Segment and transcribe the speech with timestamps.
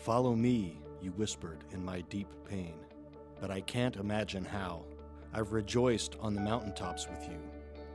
[0.00, 2.72] Follow me, you whispered in my deep pain.
[3.38, 4.86] But I can't imagine how.
[5.34, 7.38] I've rejoiced on the mountaintops with you.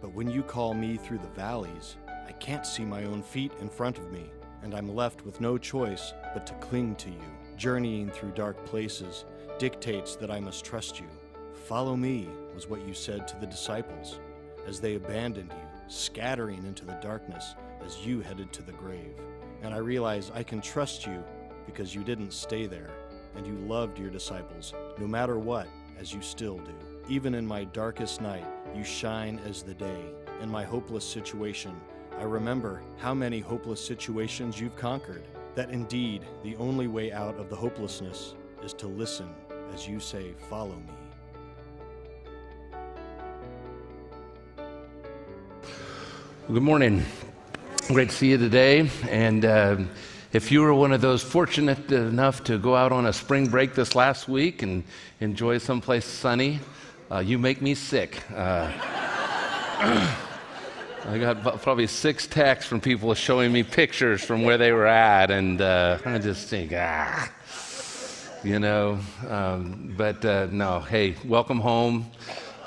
[0.02, 1.98] But when you call me through the valleys,
[2.28, 4.30] I can't see my own feet in front of me,
[4.62, 7.26] and I'm left with no choice but to cling to you.
[7.58, 9.26] Journeying through dark places
[9.58, 11.08] dictates that I must trust you.
[11.66, 14.20] Follow me, was what you said to the disciples
[14.68, 19.16] as they abandoned you, scattering into the darkness as you headed to the grave.
[19.64, 21.24] And I realize I can trust you
[21.66, 22.92] because you didn't stay there,
[23.36, 25.68] and you loved your disciples, no matter what,
[26.00, 26.76] as you still do.
[27.08, 28.46] Even in my darkest night,
[28.76, 30.06] you shine as the day.
[30.42, 31.76] In my hopeless situation,
[32.18, 35.24] I remember how many hopeless situations you've conquered.
[35.56, 39.30] That indeed, the only way out of the hopelessness is to listen
[39.74, 40.94] as you say, Follow me.
[46.48, 47.04] Good morning.
[47.88, 48.90] Great to see you today.
[49.10, 49.78] And uh,
[50.36, 53.74] if you were one of those fortunate enough to go out on a spring break
[53.74, 54.84] this last week and
[55.22, 56.60] enjoy someplace sunny,
[57.10, 58.22] uh, you make me sick.
[58.36, 58.70] Uh,
[61.08, 65.32] I got probably six texts from people showing me pictures from where they were at,
[65.32, 67.32] and uh, I just think, ah,
[68.44, 69.00] you know.
[69.30, 72.12] Um, but uh, no, hey, welcome home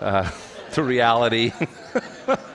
[0.00, 0.30] uh,
[0.72, 1.52] to reality.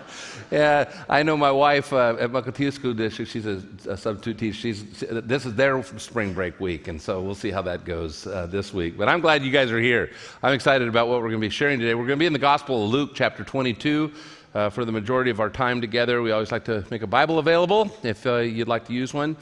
[0.53, 3.31] Yeah, I know my wife uh, at Mukilteo School District.
[3.31, 4.55] She's a, a, substitute teacher.
[4.55, 8.45] She's this is their spring break week, and so we'll see how that goes uh,
[8.45, 8.95] this week.
[8.95, 10.11] But I'm glad you guys are here.
[10.43, 11.95] I'm excited about what we're going to be sharing today.
[11.95, 14.11] We're going to be in the Gospel of Luke, chapter 22.
[14.53, 17.39] Uh, for the majority of our time together, we always like to make a Bible
[17.39, 19.35] available if uh, you'd like to use one.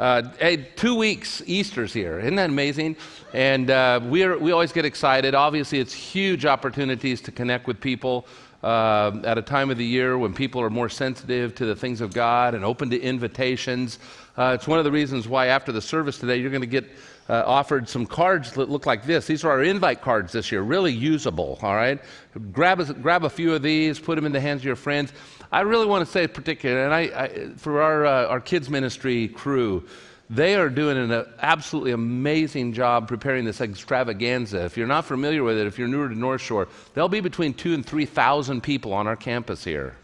[0.00, 2.18] Uh, hey, two weeks, Easter's here.
[2.18, 2.96] Isn't that amazing?
[3.32, 5.34] And uh, we we always get excited.
[5.34, 8.26] Obviously, it's huge opportunities to connect with people
[8.66, 12.00] uh, at a time of the year when people are more sensitive to the things
[12.00, 14.00] of God and open to invitations.
[14.36, 16.84] Uh, it's one of the reasons why after the service today, you're going to get
[17.28, 19.24] uh, offered some cards that look like this.
[19.28, 22.00] These are our invite cards this year, really usable, all right?
[22.50, 25.12] Grab a, grab a few of these, put them in the hands of your friends.
[25.52, 29.28] I really want to say particular, and I, I for our, uh, our kids ministry
[29.28, 29.86] crew,
[30.28, 34.64] they are doing an absolutely amazing job preparing this extravaganza.
[34.64, 37.54] If you're not familiar with it, if you're newer to North Shore, there'll be between
[37.54, 39.94] two and 3,000 people on our campus here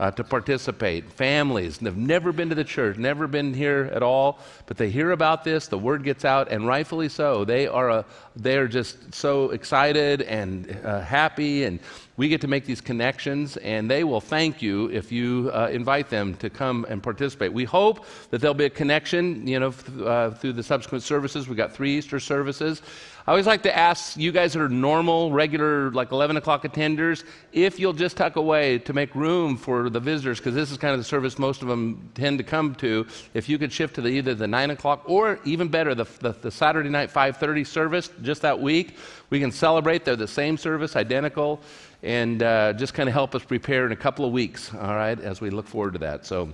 [0.00, 1.04] uh, to participate.
[1.12, 5.10] Families have never been to the church, never been here at all, but they hear
[5.10, 7.44] about this, the word gets out, and rightfully so.
[7.44, 8.04] They are, a,
[8.34, 11.80] they are just so excited and uh, happy, and
[12.20, 16.10] we get to make these connections, and they will thank you if you uh, invite
[16.10, 17.50] them to come and participate.
[17.50, 21.48] We hope that there'll be a connection, you know, th- uh, through the subsequent services.
[21.48, 22.82] We've got three Easter services.
[23.26, 27.24] I always like to ask you guys that are normal, regular, like 11 o'clock attenders,
[27.52, 30.92] if you'll just tuck away to make room for the visitors, because this is kind
[30.92, 33.06] of the service most of them tend to come to.
[33.32, 36.32] If you could shift to the, either the 9 o'clock or even better, the, the,
[36.32, 38.96] the Saturday night 5.30 service just that week,
[39.30, 40.04] we can celebrate.
[40.04, 41.60] They're the same service, identical
[42.02, 45.18] and uh, just kind of help us prepare in a couple of weeks, all right,
[45.20, 46.24] as we look forward to that.
[46.24, 46.52] So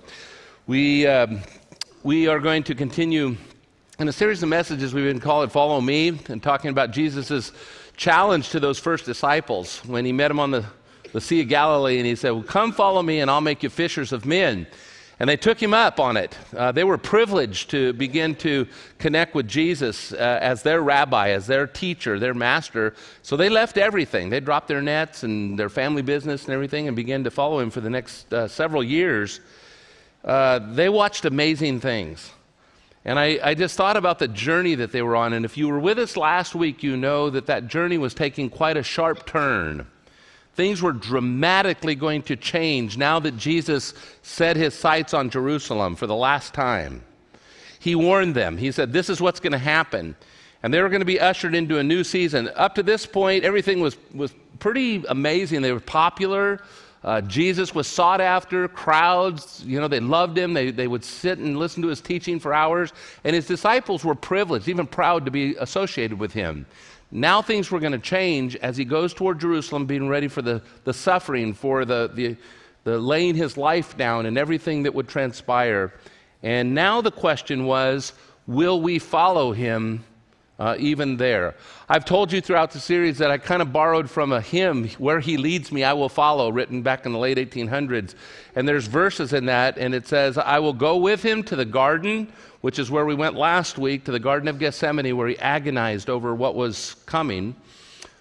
[0.67, 1.41] we, um,
[2.03, 3.37] we are going to continue
[3.99, 7.53] in a series of messages we've been calling Follow Me and talking about Jesus'
[7.97, 10.65] challenge to those first disciples when he met them on the,
[11.13, 13.71] the Sea of Galilee and he said, well, Come follow me and I'll make you
[13.71, 14.67] fishers of men.
[15.19, 16.37] And they took him up on it.
[16.55, 18.67] Uh, they were privileged to begin to
[18.99, 22.95] connect with Jesus uh, as their rabbi, as their teacher, their master.
[23.23, 24.29] So they left everything.
[24.29, 27.71] They dropped their nets and their family business and everything and began to follow him
[27.71, 29.41] for the next uh, several years.
[30.23, 32.31] Uh, they watched amazing things.
[33.07, 35.33] And I, I just thought about the journey that they were on.
[35.33, 38.51] And if you were with us last week, you know that that journey was taking
[38.51, 39.87] quite a sharp turn.
[40.57, 46.07] Things were dramatically going to change now that Jesus set his sights on Jerusalem for
[46.07, 47.05] the last time.
[47.79, 48.57] He warned them.
[48.57, 50.17] He said, This is what's going to happen.
[50.63, 52.49] And they were going to be ushered into a new season.
[52.57, 55.61] Up to this point, everything was, was pretty amazing.
[55.61, 56.61] They were popular.
[57.05, 58.67] Uh, Jesus was sought after.
[58.67, 60.55] Crowds, you know, they loved him.
[60.55, 62.95] They, they would sit and listen to his teaching for hours.
[63.25, 66.67] And his disciples were privileged, even proud to be associated with him.
[67.11, 70.63] Now things were going to change as he goes toward Jerusalem, being ready for the,
[70.85, 72.37] the suffering, for the, the,
[72.85, 75.93] the laying his life down and everything that would transpire.
[76.43, 78.13] And now the question was
[78.47, 80.05] will we follow him
[80.59, 81.55] uh, even there?
[81.89, 85.21] I've told you throughout the series that I kind of borrowed from a hymn, Where
[85.21, 88.15] He Leads Me, I Will Follow, written back in the late 1800s.
[88.55, 91.65] And there's verses in that, and it says, I will go with him to the
[91.65, 92.33] garden
[92.67, 96.11] which is where we went last week to the Garden of Gethsemane, where he agonized
[96.11, 97.55] over what was coming.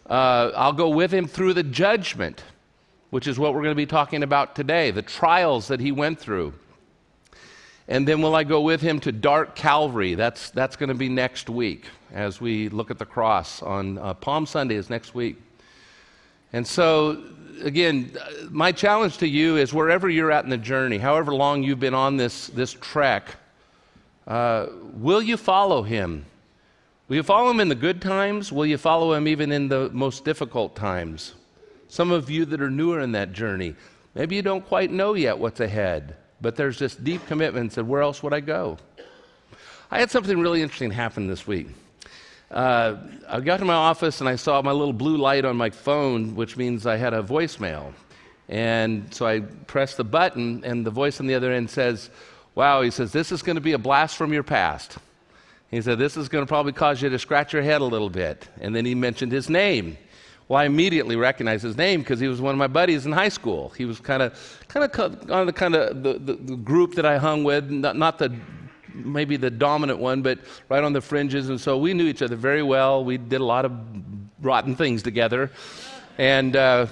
[0.07, 2.43] Uh, I'll go with him through the judgment,
[3.09, 6.19] which is what we're going to be talking about today, the trials that he went
[6.19, 6.53] through.
[7.87, 10.13] And then will I go with him to Dark Calvary?
[10.13, 14.13] That's, that's going to be next week as we look at the cross on uh,
[14.13, 15.41] Palm Sunday is next week.
[16.53, 17.23] And so,
[17.63, 18.15] again,
[18.51, 21.95] my challenge to you is wherever you're at in the journey, however long you've been
[21.95, 23.37] on this, this trek,
[24.27, 26.25] uh, will you follow him?
[27.07, 28.51] Will you follow him in the good times?
[28.51, 31.35] Will you follow him even in the most difficult times?
[31.87, 33.75] Some of you that are newer in that journey,
[34.15, 38.01] maybe you don't quite know yet what's ahead, but there's this deep commitment and where
[38.01, 38.77] else would I go?
[39.91, 41.67] I had something really interesting happen this week.
[42.49, 42.95] Uh,
[43.27, 46.35] I got to my office and I saw my little blue light on my phone,
[46.35, 47.93] which means I had a voicemail.
[48.49, 52.11] And so I pressed the button, and the voice on the other end says,
[52.55, 54.97] Wow, he says, this is going to be a blast from your past.
[55.69, 58.09] He said, This is going to probably cause you to scratch your head a little
[58.09, 58.47] bit.
[58.61, 59.97] And then he mentioned his name.
[60.47, 63.29] Well, I immediately recognized his name because he was one of my buddies in high
[63.29, 63.69] school.
[63.71, 67.05] He was kind of, kind of on the kind of the, the, the, group that
[67.05, 68.33] I hung with, not, not the
[68.93, 71.49] maybe the dominant one, but right on the fringes.
[71.49, 73.03] And so we knew each other very well.
[73.03, 73.73] We did a lot of
[74.41, 75.51] rotten things together,
[76.17, 76.55] and.
[76.55, 76.87] Uh,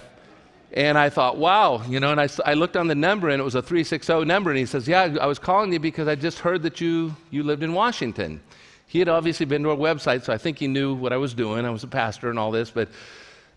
[0.74, 3.44] and I thought, wow, you know, and I, I looked on the number and it
[3.44, 4.50] was a 360 number.
[4.50, 7.44] And he says, Yeah, I was calling you because I just heard that you, you
[7.44, 8.42] lived in Washington.
[8.88, 11.34] He had obviously been to our website, so I think he knew what I was
[11.34, 11.66] doing.
[11.66, 12.90] I was a pastor and all this, but,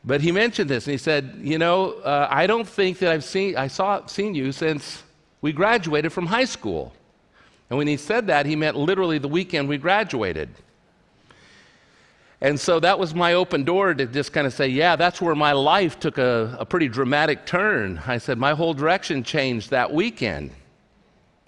[0.05, 3.25] but he mentioned this and he said, You know, uh, I don't think that I've
[3.25, 5.03] seen, I saw, seen you since
[5.41, 6.93] we graduated from high school.
[7.71, 10.51] And when he said that, he meant literally the weekend we graduated.
[12.41, 15.35] And so that was my open door to just kind of say, yeah, that's where
[15.35, 18.01] my life took a, a pretty dramatic turn.
[18.07, 20.51] I said, my whole direction changed that weekend.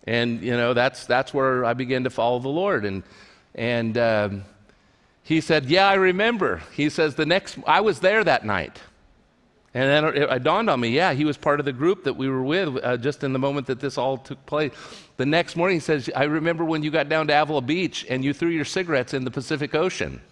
[0.05, 2.87] And, you know, that's, that's where I began to follow the Lord.
[2.87, 3.03] And,
[3.55, 4.45] and um,
[5.23, 6.63] he said, yeah, I remember.
[6.73, 8.81] He says, the next, I was there that night.
[9.75, 12.15] And then it, it dawned on me, yeah, he was part of the group that
[12.15, 14.73] we were with uh, just in the moment that this all took place.
[15.19, 18.25] The next morning, he says, I remember when you got down to Avila Beach and
[18.25, 20.23] you threw your cigarettes in the Pacific Ocean.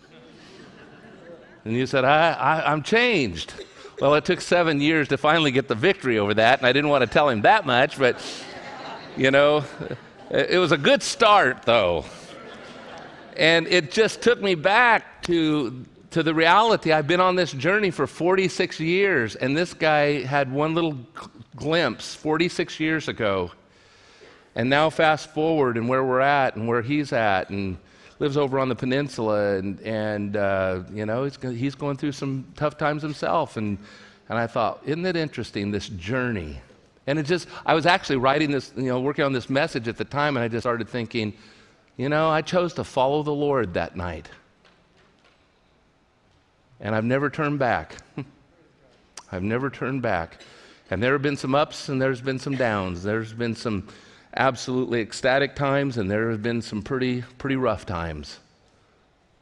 [1.67, 3.53] And you said, I, I, I'm changed.
[4.01, 6.91] Well, it took seven years to finally get the victory over that, and I didn't
[6.91, 8.23] want to tell him that much, but,
[9.17, 9.65] you know,
[10.31, 12.05] it was a good start, though.
[13.37, 16.93] And it just took me back to, to the reality.
[16.93, 20.97] I've been on this journey for 46 years, and this guy had one little
[21.57, 23.51] glimpse 46 years ago.
[24.55, 27.77] And now, fast forward, and where we're at, and where he's at, and
[28.19, 32.47] lives over on the peninsula, and, and uh, you know, he's, he's going through some
[32.57, 33.57] tough times himself.
[33.57, 33.79] And,
[34.29, 36.61] and I thought, isn't it interesting, this journey?
[37.07, 39.97] And it just, I was actually writing this, you know, working on this message at
[39.97, 41.35] the time, and I just started thinking,
[41.97, 44.29] you know, I chose to follow the Lord that night.
[46.81, 47.97] And I've never turned back.
[49.33, 50.39] I've never turned back.
[50.91, 53.03] And there have been some ups and there's been some downs.
[53.03, 53.89] There's been some
[54.37, 58.39] absolutely ecstatic times, and there have been some pretty, pretty rough times.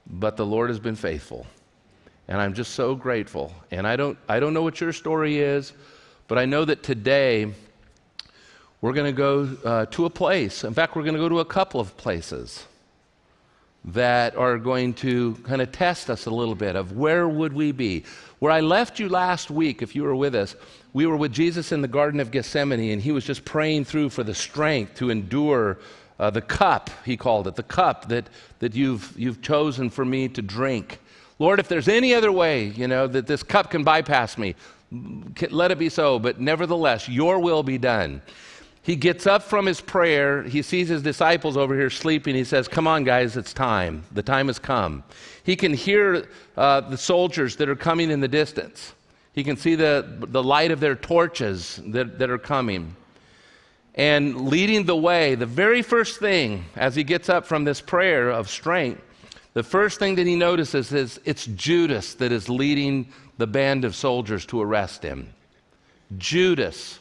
[0.07, 1.47] But the Lord has been faithful.
[2.29, 3.53] And I'm just so grateful.
[3.71, 5.73] And I don't, I don't know what your story is,
[6.29, 7.53] but I know that today
[8.81, 10.65] we're going to go uh, to a place.
[10.65, 12.65] In fact, we're going to go to a couple of places
[13.85, 17.73] that are going to kind of test us a little bit of where would we
[17.73, 18.05] be.
[18.39, 20.57] Where I left you last week, if you were with us,
[20.93, 24.11] we were with Jesus in the Garden of Gethsemane, and he was just praying through
[24.11, 25.79] for the strength to endure
[26.19, 28.29] uh, the cup, he called it, the cup that,
[28.61, 31.01] that you've, you've chosen for me to drink.
[31.39, 34.55] Lord, if there's any other way, you know, that this cup can bypass me,
[35.51, 38.23] let it be so, but nevertheless, your will be done.
[38.85, 40.43] He gets up from his prayer.
[40.43, 42.35] He sees his disciples over here sleeping.
[42.35, 44.05] He says, Come on, guys, it's time.
[44.13, 45.03] The time has come.
[45.43, 48.93] He can hear uh, the soldiers that are coming in the distance.
[49.33, 52.95] He can see the, the light of their torches that, that are coming.
[53.95, 58.29] And leading the way, the very first thing as he gets up from this prayer
[58.29, 59.01] of strength,
[59.55, 63.95] the first thing that he notices is it's Judas that is leading the band of
[63.95, 65.33] soldiers to arrest him.
[66.19, 66.99] Judas.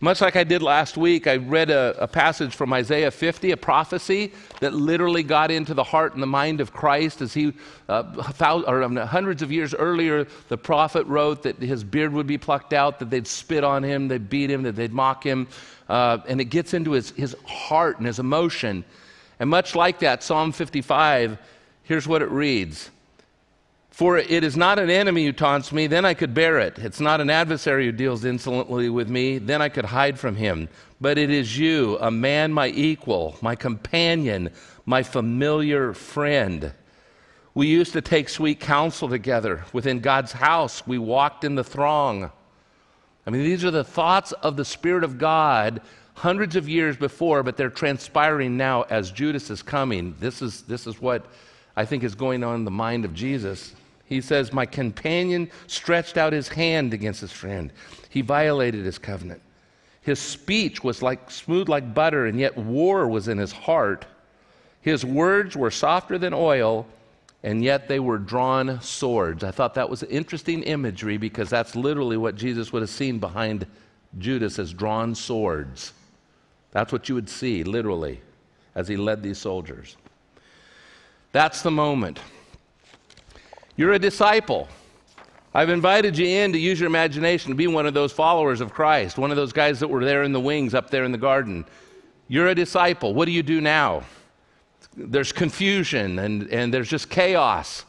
[0.00, 3.56] Much like I did last week, I read a, a, passage from Isaiah 50, a
[3.56, 7.52] prophecy that literally got into the heart and the mind of Christ as he,
[7.88, 12.28] uh, thousand, or, um, hundreds of years earlier, the prophet wrote that his beard would
[12.28, 15.48] be plucked out, that they'd spit on him, they'd beat him, that they'd mock him.
[15.88, 18.84] Uh, and it gets into his, his heart and his emotion.
[19.40, 21.38] And much like that, Psalm 55,
[21.82, 22.90] here's what it reads
[23.98, 26.78] for it is not an enemy who taunts me, then I could bear it.
[26.78, 30.68] It's not an adversary who deals insolently with me, then I could hide from him.
[31.00, 34.50] But it is you, a man my equal, my companion,
[34.86, 36.72] my familiar friend.
[37.54, 39.64] We used to take sweet counsel together.
[39.72, 42.30] Within God's house, we walked in the throng.
[43.26, 45.80] I mean, these are the thoughts of the Spirit of God
[46.14, 50.14] hundreds of years before, but they're transpiring now as Judas is coming.
[50.20, 51.26] This is, this is what
[51.74, 53.74] I think is going on in the mind of Jesus.
[54.08, 57.70] He says, My companion stretched out his hand against his friend.
[58.08, 59.42] He violated his covenant.
[60.00, 64.06] His speech was like smooth like butter, and yet war was in his heart.
[64.80, 66.86] His words were softer than oil,
[67.42, 69.44] and yet they were drawn swords.
[69.44, 73.66] I thought that was interesting imagery because that's literally what Jesus would have seen behind
[74.16, 75.92] Judas as drawn swords.
[76.70, 78.22] That's what you would see, literally,
[78.74, 79.98] as he led these soldiers.
[81.32, 82.20] That's the moment.
[83.78, 84.66] You're a disciple.
[85.54, 88.74] I've invited you in to use your imagination to be one of those followers of
[88.74, 91.18] Christ, one of those guys that were there in the wings up there in the
[91.18, 91.64] garden.
[92.26, 93.14] You're a disciple.
[93.14, 94.02] What do you do now?
[94.96, 97.84] There's confusion and, and there's just chaos.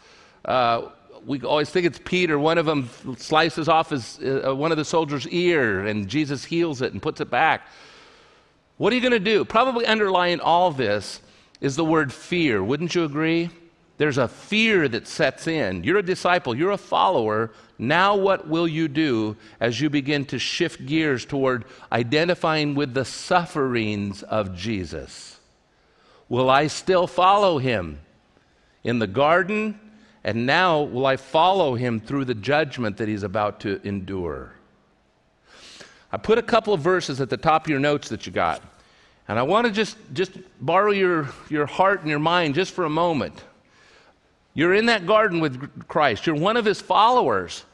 [0.45, 0.89] Uh,
[1.25, 2.37] we always think it's Peter.
[2.37, 6.83] One of them slices off his, uh, one of the soldiers' ear, and Jesus heals
[6.83, 7.67] it and puts it back.
[8.77, 9.43] What are you going to do?
[9.43, 11.19] Probably underlying all this
[11.61, 12.63] is the word fear.
[12.63, 13.49] Wouldn't you agree?
[13.99, 15.83] There's a fear that sets in.
[15.83, 17.51] You're a disciple, you're a follower.
[17.77, 23.03] Now, what will you do as you begin to shift gears toward identifying with the
[23.03, 25.37] sufferings of Jesus?
[26.29, 27.99] Will I still follow him
[28.85, 29.77] in the garden?
[30.23, 34.53] And now, will I follow him through the judgment that he's about to endure?
[36.09, 38.61] I put a couple of verses at the top of your notes that you got.
[39.27, 42.85] And I want to just, just borrow your, your heart and your mind just for
[42.85, 43.43] a moment.
[44.53, 47.65] You're in that garden with Christ, you're one of his followers.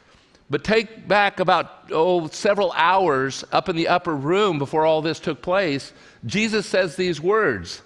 [0.47, 5.19] But take back about, oh, several hours up in the upper room before all this
[5.19, 5.91] took place.
[6.25, 7.81] Jesus says these words.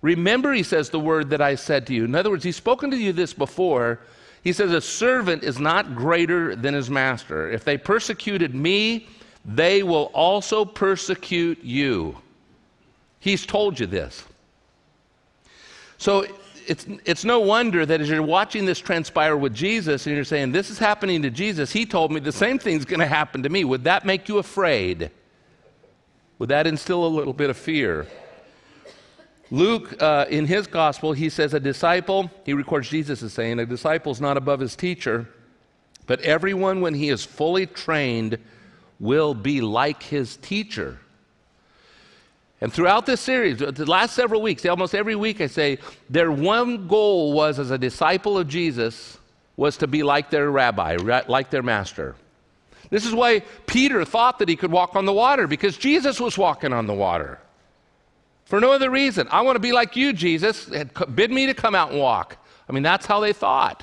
[0.00, 2.04] Remember, he says, the word that I said to you.
[2.04, 3.98] In other words, he's spoken to you this before.
[4.44, 7.50] He says, A servant is not greater than his master.
[7.50, 9.08] If they persecuted me,
[9.44, 12.16] they will also persecute you.
[13.18, 14.24] He's told you this.
[15.98, 16.26] So
[16.66, 20.52] it's, it's no wonder that as you're watching this transpire with Jesus and you're saying,
[20.52, 23.48] This is happening to Jesus, he told me the same thing's going to happen to
[23.48, 23.64] me.
[23.64, 25.10] Would that make you afraid?
[26.38, 28.06] Would that instill a little bit of fear?
[29.50, 33.66] Luke, uh, in his gospel, he says, A disciple, he records Jesus as saying, A
[33.66, 35.28] disciple is not above his teacher,
[36.06, 38.38] but everyone, when he is fully trained,
[38.98, 40.98] will be like his teacher.
[42.64, 45.76] And throughout this series, the last several weeks, almost every week, I say
[46.08, 49.18] their one goal was as a disciple of Jesus
[49.58, 50.96] was to be like their rabbi,
[51.28, 52.16] like their master.
[52.88, 56.38] This is why Peter thought that he could walk on the water because Jesus was
[56.38, 57.38] walking on the water.
[58.46, 59.28] For no other reason.
[59.30, 60.70] I want to be like you, Jesus.
[61.14, 62.38] Bid me to come out and walk.
[62.66, 63.82] I mean, that's how they thought.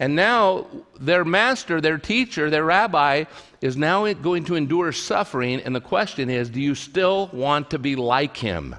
[0.00, 0.66] And now
[0.98, 3.24] their master, their teacher, their rabbi
[3.60, 5.60] is now going to endure suffering.
[5.60, 8.74] And the question is do you still want to be like him?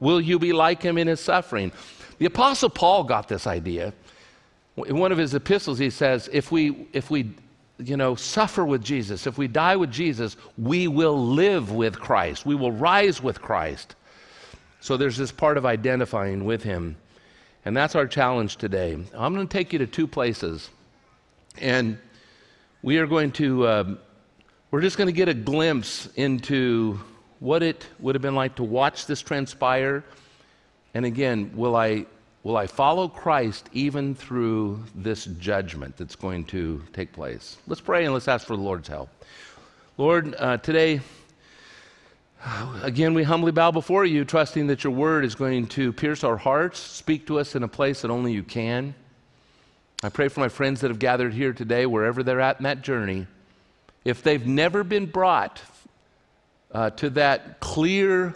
[0.00, 1.72] Will you be like him in his suffering?
[2.18, 3.94] The Apostle Paul got this idea.
[4.86, 7.30] In one of his epistles, he says, if we, if we
[7.78, 12.44] you know, suffer with Jesus, if we die with Jesus, we will live with Christ.
[12.44, 13.94] We will rise with Christ.
[14.80, 16.96] So there's this part of identifying with him.
[17.64, 18.92] And that's our challenge today.
[19.14, 20.68] I'm going to take you to two places.
[21.58, 21.98] And
[22.82, 23.94] we are going to, uh,
[24.70, 27.00] we're just going to get a glimpse into
[27.40, 30.04] what it would have been like to watch this transpire.
[30.92, 32.04] And again, will I,
[32.42, 37.56] will I follow Christ even through this judgment that's going to take place?
[37.66, 39.08] Let's pray and let's ask for the Lord's help.
[39.96, 41.00] Lord, uh, today,
[42.82, 46.36] Again, we humbly bow before you, trusting that your word is going to pierce our
[46.36, 48.94] hearts, speak to us in a place that only you can.
[50.02, 52.82] I pray for my friends that have gathered here today, wherever they're at in that
[52.82, 53.26] journey.
[54.04, 55.62] If they've never been brought
[56.70, 58.34] uh, to that clear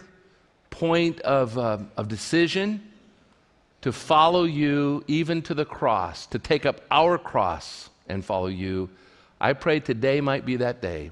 [0.71, 2.81] point of, uh, of decision
[3.81, 8.89] to follow you even to the cross, to take up our cross and follow you,
[9.39, 11.11] I pray today might be that day.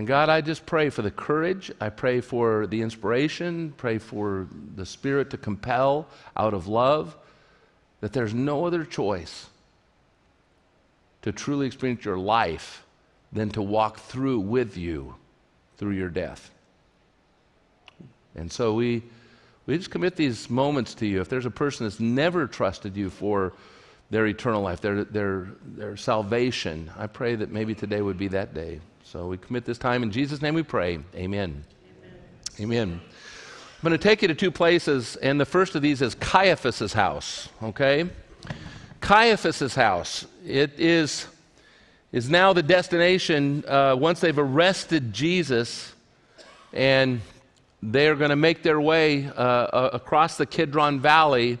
[0.00, 1.70] And God, I just pray for the courage.
[1.78, 3.74] I pray for the inspiration.
[3.76, 7.14] Pray for the spirit to compel out of love
[8.00, 9.50] that there's no other choice
[11.20, 12.86] to truly experience your life
[13.30, 15.16] than to walk through with you
[15.76, 16.50] through your death.
[18.34, 19.02] And so we,
[19.66, 21.20] we just commit these moments to you.
[21.20, 23.52] If there's a person that's never trusted you for
[24.08, 28.54] their eternal life, their, their, their salvation, I pray that maybe today would be that
[28.54, 28.80] day.
[29.10, 31.00] So we commit this time in Jesus' name we pray.
[31.16, 31.64] Amen.
[32.60, 32.60] Amen.
[32.60, 33.00] Amen.
[33.02, 36.92] I'm going to take you to two places, and the first of these is Caiaphas's
[36.92, 38.08] house, okay?
[39.00, 40.26] Caiaphas's house.
[40.46, 41.26] It is,
[42.12, 45.92] is now the destination uh, once they've arrested Jesus.
[46.72, 47.20] and
[47.82, 51.58] they're going to make their way uh, across the Kidron Valley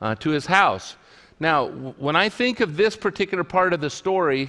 [0.00, 0.94] uh, to his house.
[1.40, 4.48] Now, when I think of this particular part of the story,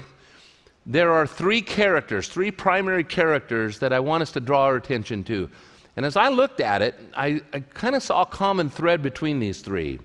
[0.85, 5.23] there are three characters, three primary characters that I want us to draw our attention
[5.25, 5.49] to.
[5.95, 9.39] And as I looked at it, I, I kind of saw a common thread between
[9.39, 9.99] these three.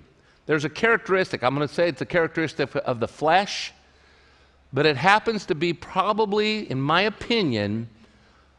[0.45, 3.73] There's a characteristic, I'm going to say it's a characteristic of the flesh,
[4.73, 7.89] but it happens to be probably, in my opinion,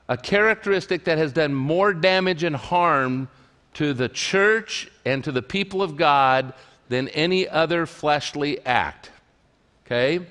[0.08, 3.28] a characteristic that has done more damage and harm
[3.74, 6.52] to the church and to the people of God
[6.88, 9.10] than any other fleshly act.
[9.86, 10.26] Okay?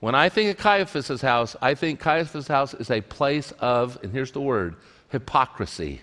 [0.00, 4.12] When I think of Caiaphas' house, I think Caiaphas' house is a place of, and
[4.12, 4.76] here's the word,
[5.10, 6.02] hypocrisy.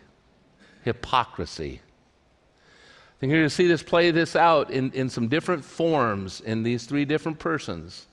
[0.83, 1.81] Hypocrisy.
[1.81, 6.41] I think you're going to see this play this out in, in some different forms
[6.41, 8.07] in these three different persons.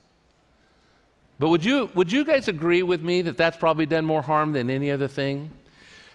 [1.37, 4.53] But would you, would you guys agree with me that that's probably done more harm
[4.53, 5.51] than any other thing?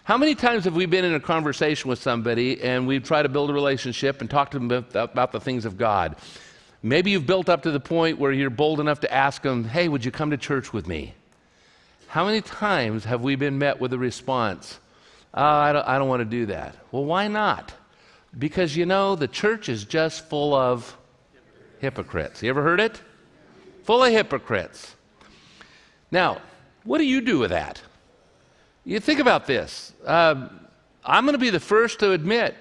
[0.05, 3.29] How many times have we been in a conversation with somebody and we try to
[3.29, 6.17] build a relationship and talk to them about the things of God?
[6.83, 9.89] Maybe you've built up to the point where you're bold enough to ask them, hey,
[9.89, 11.15] would you come to church with me?
[12.07, 14.79] How many times have we been met with a response,
[15.35, 16.77] oh, I, don't, I don't want to do that?
[16.93, 17.73] Well, why not?
[18.39, 20.97] Because you know, the church is just full of
[21.81, 22.43] hypocrites.
[22.43, 23.01] You ever heard it?
[23.85, 24.95] Full of hypocrites.
[26.11, 26.41] Now,
[26.85, 27.83] what do you do with that?
[28.85, 29.93] You think about this.
[30.07, 30.49] Uh,
[31.05, 32.55] I'm going to be the first to admit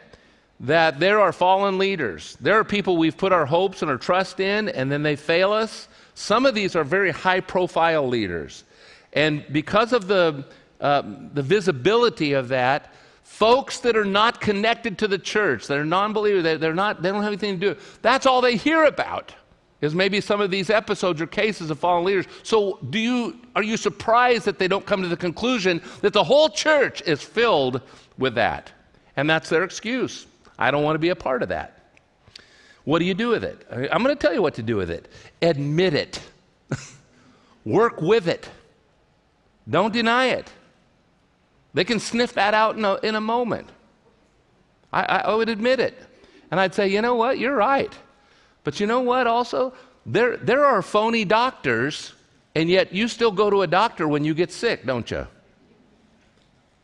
[0.60, 2.38] that there are fallen leaders.
[2.42, 5.52] There are people we've put our hopes and our trust in, and then they fail
[5.52, 5.88] us.
[6.16, 8.64] Some of these are very high profile leaders.
[9.14, 10.46] And because of the,
[10.82, 15.86] uh, the visibility of that, folks that are not connected to the church, that are
[15.86, 18.86] non believers, they, they're not, they don't have anything to do, that's all they hear
[18.86, 19.36] about
[19.82, 22.26] is maybe some of these episodes or cases of fallen leaders.
[22.42, 26.24] So, do you, are you surprised that they don't come to the conclusion that the
[26.24, 27.82] whole church is filled
[28.18, 28.72] with that?
[29.18, 30.26] And that's their excuse.
[30.58, 31.74] I don't want to be a part of that.
[32.84, 33.68] What do you do with it?
[33.70, 35.10] I'm going to tell you what to do with it.
[35.42, 36.22] Admit it,
[37.66, 38.50] work with it,
[39.70, 40.50] don't deny it.
[41.74, 43.70] They can sniff that out in a, in a moment.
[44.92, 45.98] I, I would admit it.
[46.50, 47.40] And I'd say, you know what?
[47.40, 47.94] You're right.
[48.64, 49.74] But you know what, also?
[50.06, 52.14] There, there are phony doctors,
[52.56, 55.28] and yet you still go to a doctor when you get sick, don't you?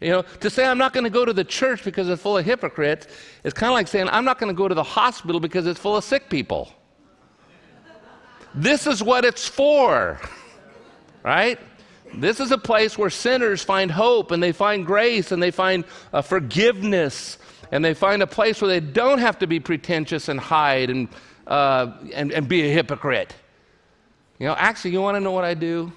[0.03, 2.37] You know, to say I'm not going to go to the church because it's full
[2.37, 3.07] of hypocrites
[3.45, 5.79] is kind of like saying I'm not going to go to the hospital because it's
[5.79, 6.69] full of sick people.
[8.53, 10.19] This is what it's for,
[11.23, 11.57] right?
[12.13, 15.85] This is a place where sinners find hope and they find grace and they find
[16.11, 17.37] uh, forgiveness
[17.71, 21.07] and they find a place where they don't have to be pretentious and hide and
[21.47, 23.33] uh, and, and be a hypocrite.
[24.37, 25.93] You know, actually, you want to know what I do?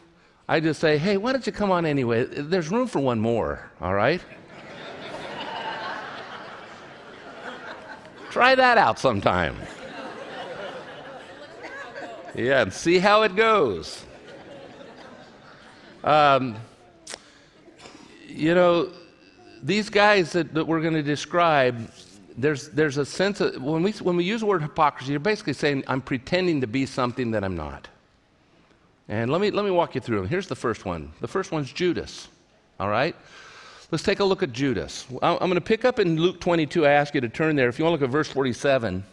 [0.48, 2.24] I just say, hey, why don't you come on anyway?
[2.24, 4.20] There's room for one more, all right?
[8.30, 9.56] Try that out sometime.
[12.36, 14.04] Yeah, and see how it goes.
[16.04, 16.56] Um,
[18.28, 18.90] you know,
[19.62, 21.90] these guys that, that we're going to describe,
[22.36, 25.54] there's, there's a sense of, when we, when we use the word hypocrisy, you're basically
[25.54, 27.88] saying, I'm pretending to be something that I'm not.
[29.08, 30.28] And let me, let me walk you through them.
[30.28, 31.12] Here's the first one.
[31.20, 32.28] The first one's Judas.
[32.80, 33.14] All right?
[33.90, 35.06] Let's take a look at Judas.
[35.22, 36.84] I'm going to pick up in Luke 22.
[36.84, 37.68] I ask you to turn there.
[37.68, 39.04] If you want to look at verse 47,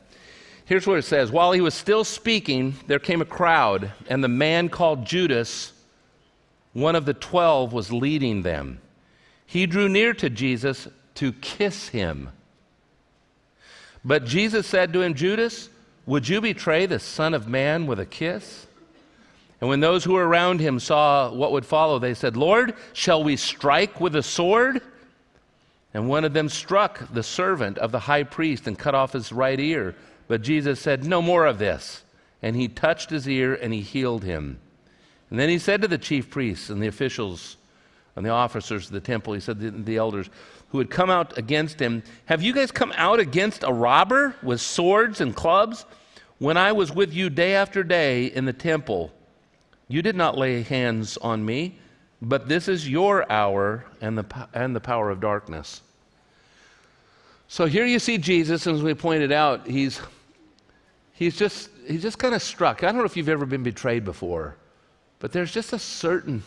[0.65, 4.27] here's what it says While he was still speaking, there came a crowd, and the
[4.27, 5.73] man called Judas,
[6.73, 8.79] one of the twelve, was leading them.
[9.45, 12.29] He drew near to Jesus to kiss him.
[14.03, 15.69] But Jesus said to him, Judas,
[16.08, 18.65] would you betray the Son of Man with a kiss?
[19.63, 23.23] And when those who were around him saw what would follow, they said, Lord, shall
[23.23, 24.82] we strike with a sword?
[25.93, 29.32] And one of them struck the servant of the high priest and cut off his
[29.32, 29.95] right ear.
[30.28, 32.04] But Jesus said, No more of this.
[32.41, 34.60] And he touched his ear and he healed him.
[35.30, 37.56] And then he said to the chief priests and the officials
[38.17, 40.30] and the officers of the temple, he said to the elders,
[40.71, 44.60] who had come out against him, Have you guys come out against a robber with
[44.60, 45.86] swords and clubs?
[46.38, 49.13] When I was with you day after day in the temple,
[49.93, 51.77] you did not lay hands on me,
[52.21, 55.82] but this is your hour and the, and the power of darkness.
[57.47, 60.01] So here you see Jesus, and as we pointed out, he's,
[61.12, 62.84] he's just, he's just kind of struck.
[62.84, 64.56] I don't know if you've ever been betrayed before,
[65.19, 66.41] but there's just a certain,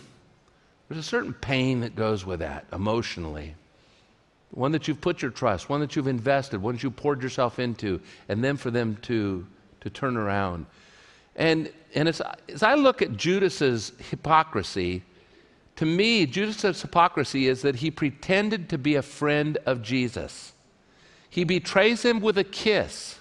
[0.89, 3.55] there's a certain pain that goes with that emotionally
[4.51, 7.59] one that you've put your trust, one that you've invested, one that you poured yourself
[7.59, 9.47] into, and then for them to,
[9.83, 10.67] to turn around.
[11.37, 15.03] And, and as, as I look at Judas's hypocrisy,
[15.77, 20.53] To me, Judas' hypocrisy is that he pretended to be a friend of Jesus.
[21.29, 23.19] He betrays him with a kiss.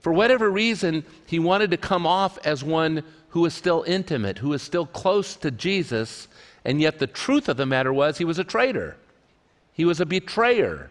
[0.00, 4.50] For whatever reason, he wanted to come off as one who was still intimate, who
[4.50, 6.28] was still close to Jesus,
[6.64, 8.96] and yet the truth of the matter was he was a traitor.
[9.72, 10.90] He was a betrayer.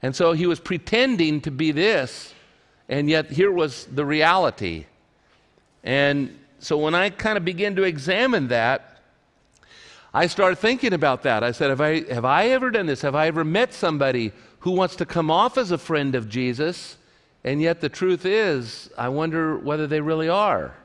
[0.00, 2.32] And so he was pretending to be this,
[2.88, 4.86] and yet here was the reality.
[5.88, 8.98] And so when I kind of began to examine that,
[10.12, 11.42] I started thinking about that.
[11.42, 13.00] I said, have I, have I ever done this?
[13.00, 16.98] Have I ever met somebody who wants to come off as a friend of Jesus,
[17.42, 20.76] and yet the truth is, I wonder whether they really are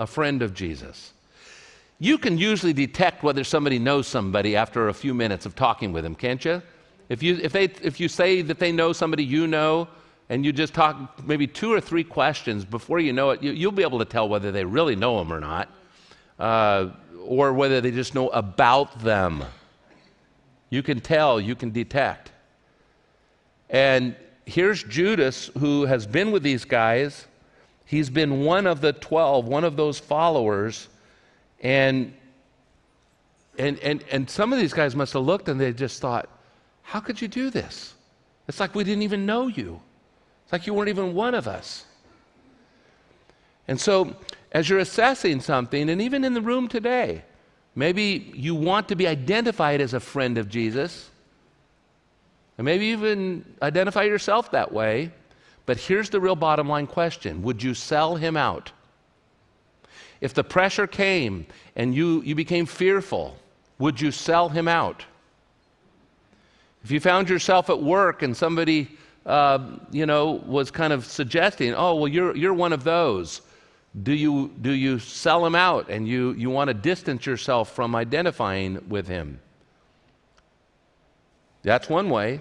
[0.00, 1.12] a friend of Jesus?
[2.00, 6.02] You can usually detect whether somebody knows somebody after a few minutes of talking with
[6.02, 6.60] them, can't you?
[7.08, 9.86] If you, if they, if you say that they know somebody you know,
[10.30, 13.76] and you just talk maybe two or three questions before you know it, you, will
[13.76, 15.68] be able to tell whether they really know them or not,
[16.38, 16.90] uh,
[17.24, 19.44] or whether they just know about them.
[20.70, 22.30] You can tell, you can detect.
[23.68, 24.14] And
[24.46, 27.26] here's Judas, who has been with these guys.
[27.84, 30.86] He's been one of the 12, one of those followers.
[31.60, 32.14] And,
[33.58, 36.28] and, and, and some of these guys must have looked and they just thought,
[36.82, 37.94] how could you do this?
[38.46, 39.80] It's like we didn't even know you.
[40.50, 41.84] It's like you weren't even one of us.
[43.68, 44.16] And so,
[44.50, 47.22] as you're assessing something, and even in the room today,
[47.76, 51.08] maybe you want to be identified as a friend of Jesus,
[52.58, 55.12] and maybe even identify yourself that way.
[55.66, 58.72] But here's the real bottom line question Would you sell him out?
[60.20, 63.36] If the pressure came and you, you became fearful,
[63.78, 65.04] would you sell him out?
[66.82, 68.88] If you found yourself at work and somebody,
[69.26, 69.58] uh,
[69.90, 73.42] you know, was kind of suggesting, oh, well, you're, you're one of those,
[74.02, 77.94] do you, do you sell him out and you, you want to distance yourself from
[77.94, 79.40] identifying with him?
[81.62, 82.40] That's one way.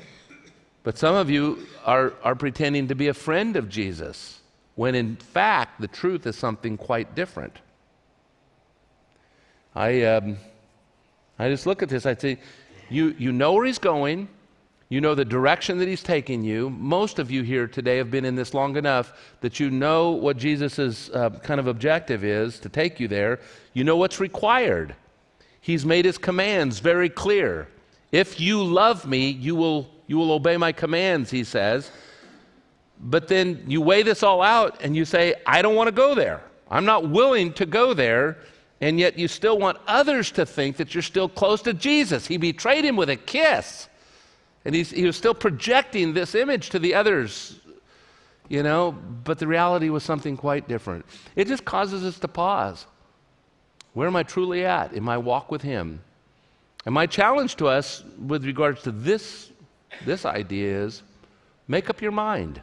[0.83, 4.39] But some of you are, are pretending to be a friend of Jesus,
[4.75, 7.57] when in fact, the truth is something quite different.
[9.75, 10.37] I, um,
[11.37, 12.39] I just look at this, I say,
[12.89, 14.29] you, you know where he's going.
[14.91, 16.71] You know the direction that he's taking you.
[16.71, 20.35] Most of you here today have been in this long enough that you know what
[20.35, 23.39] Jesus' uh, kind of objective is to take you there.
[23.73, 24.95] You know what's required.
[25.61, 27.67] He's made his commands very clear.
[28.11, 31.91] If you love me, you will, you will obey my commands, he says.
[32.99, 36.15] But then you weigh this all out and you say, I don't want to go
[36.15, 36.41] there.
[36.71, 38.37] I'm not willing to go there
[38.81, 42.25] and yet you still want others to think that you're still close to Jesus.
[42.25, 43.88] He betrayed him with a kiss.
[44.65, 47.59] And he was still projecting this image to the others,
[48.49, 48.91] you know,
[49.23, 51.05] but the reality was something quite different.
[51.35, 52.85] It just causes us to pause.
[53.93, 56.01] Where am I truly at in my walk with him?
[56.85, 59.51] And my challenge to us with regards to this,
[60.05, 61.03] this idea is
[61.67, 62.61] make up your mind.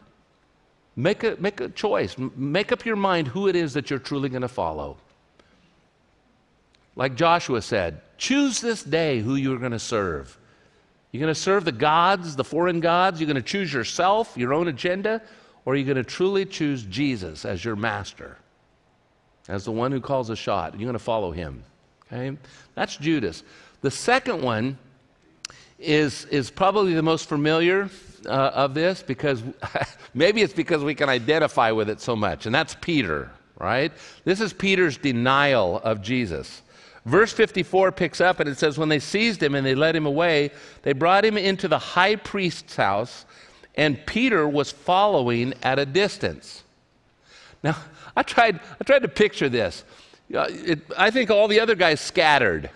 [0.96, 2.16] Make a, make a choice.
[2.18, 4.96] Make up your mind who it is that you're truly going to follow.
[6.94, 10.38] Like Joshua said, choose this day who you're going to serve.
[11.16, 13.18] You're going to serve the gods, the foreign gods?
[13.18, 15.22] You're going to choose yourself, your own agenda?
[15.64, 18.36] Or are you going to truly choose Jesus as your master,
[19.48, 20.74] as the one who calls a shot?
[20.74, 21.64] You're going to follow him.
[22.12, 22.36] Okay?
[22.74, 23.44] That's Judas.
[23.80, 24.76] The second one
[25.78, 27.88] is, is probably the most familiar
[28.26, 29.42] uh, of this because
[30.14, 33.90] maybe it's because we can identify with it so much, and that's Peter, right?
[34.24, 36.60] This is Peter's denial of Jesus.
[37.06, 40.06] Verse 54 picks up and it says, When they seized him and they led him
[40.06, 40.50] away,
[40.82, 43.24] they brought him into the high priest's house,
[43.76, 46.64] and Peter was following at a distance.
[47.62, 47.76] Now,
[48.16, 49.84] I tried, I tried to picture this.
[50.34, 52.70] Uh, it, I think all the other guys scattered.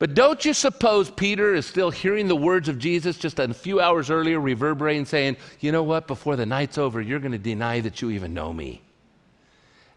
[0.00, 3.80] But don't you suppose Peter is still hearing the words of Jesus just a few
[3.80, 6.08] hours earlier, reverberating, saying, You know what?
[6.08, 8.80] Before the night's over, you're going to deny that you even know me.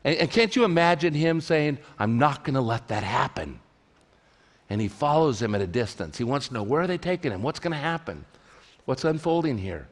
[0.03, 3.59] And, and can't you imagine him saying, I'm not going to let that happen?
[4.69, 6.17] And he follows him at a distance.
[6.17, 7.41] He wants to know where are they taking him?
[7.41, 8.25] What's going to happen?
[8.85, 9.87] What's unfolding here?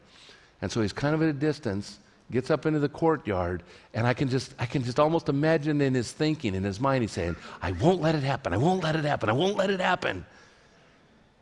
[0.62, 4.14] And so he's kind of at a distance, gets up into the courtyard, and I
[4.14, 7.36] can just I can just almost imagine in his thinking, in his mind, he's saying,
[7.62, 10.26] I won't let it happen, I won't let it happen, I won't let it happen.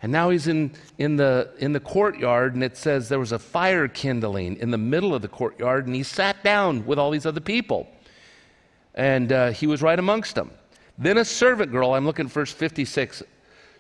[0.02, 3.40] And now he's in, in, the, in the courtyard, and it says there was a
[3.40, 7.26] fire kindling in the middle of the courtyard, and he sat down with all these
[7.26, 7.86] other people
[8.96, 10.52] and uh, he was right amongst them.
[10.98, 13.24] Then a servant girl, I'm looking at verse 56,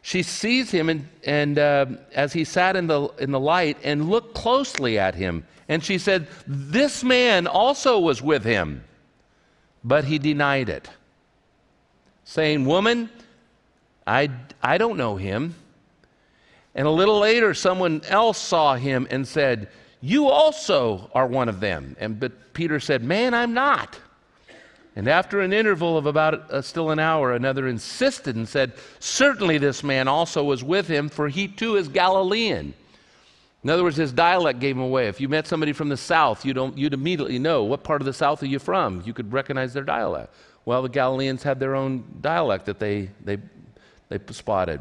[0.01, 4.09] she sees him and, and uh, as he sat in the, in the light and
[4.09, 5.45] looked closely at him.
[5.67, 8.83] And she said, This man also was with him.
[9.83, 10.89] But he denied it,
[12.23, 13.09] saying, Woman,
[14.07, 14.29] I,
[14.61, 15.55] I don't know him.
[16.75, 19.69] And a little later, someone else saw him and said,
[20.01, 21.95] You also are one of them.
[21.99, 23.99] And but Peter said, Man, I'm not.
[24.95, 29.59] And after an interval of about uh, still an hour, another insisted and said, Certainly
[29.59, 32.73] this man also was with him, for he too is Galilean.
[33.63, 35.07] In other words, his dialect gave him away.
[35.07, 38.13] If you met somebody from the South, you'd, you'd immediately know what part of the
[38.13, 39.03] South are you from.
[39.05, 40.33] You could recognize their dialect.
[40.65, 43.37] Well, the Galileans had their own dialect that they, they,
[44.07, 44.79] they spotted.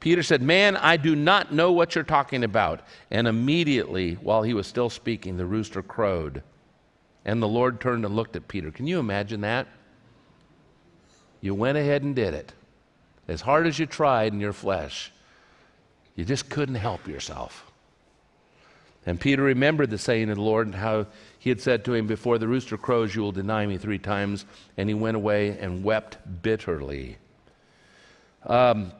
[0.00, 2.80] Peter said, Man, I do not know what you're talking about.
[3.10, 6.42] And immediately, while he was still speaking, the rooster crowed.
[7.26, 8.70] And the Lord turned and looked at Peter.
[8.70, 9.66] Can you imagine that?
[11.40, 12.52] You went ahead and did it.
[13.26, 15.12] As hard as you tried in your flesh,
[16.14, 17.70] you just couldn't help yourself.
[19.04, 21.06] And Peter remembered the saying of the Lord and how
[21.38, 24.46] he had said to him, Before the rooster crows, you will deny me three times.
[24.76, 27.16] And he went away and wept bitterly.
[28.44, 28.92] Um,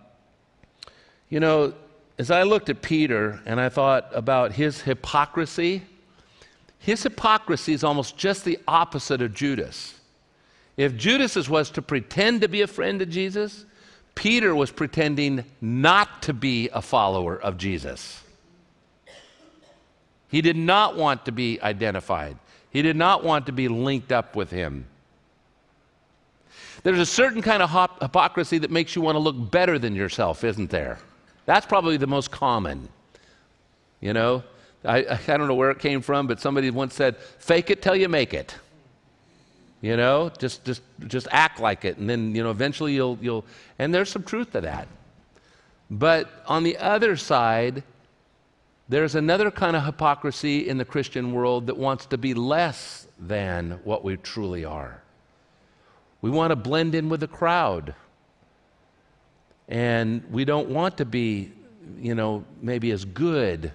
[1.29, 1.75] you know,
[2.19, 5.83] as I looked at Peter and I thought about his hypocrisy,
[6.87, 9.94] his hypocrisy is almost just the opposite of Judas.
[10.77, 13.64] If Judas was to pretend to be a friend of Jesus,
[14.14, 18.22] Peter was pretending not to be a follower of Jesus.
[20.29, 22.38] He did not want to be identified.
[22.70, 24.87] He did not want to be linked up with him.
[26.85, 30.44] There's a certain kind of hypocrisy that makes you want to look better than yourself,
[30.44, 31.01] isn't there?
[31.46, 32.88] That's probably the most common.
[34.01, 34.44] You know,
[34.87, 37.96] I, I don't know where it came from, but somebody once said, fake it till
[37.96, 38.55] you make it.
[39.83, 43.44] You know, just, just, just act like it, and then, you know, eventually you'll, you'll,
[43.79, 44.88] and there's some truth to that.
[45.90, 47.83] But on the other side,
[48.88, 53.81] there's another kind of hypocrisy in the Christian world that wants to be less than
[53.85, 55.03] what we truly are.
[56.22, 57.94] We want to blend in with the crowd.
[59.68, 61.53] And we don't want to be,
[61.99, 63.72] you know, maybe as good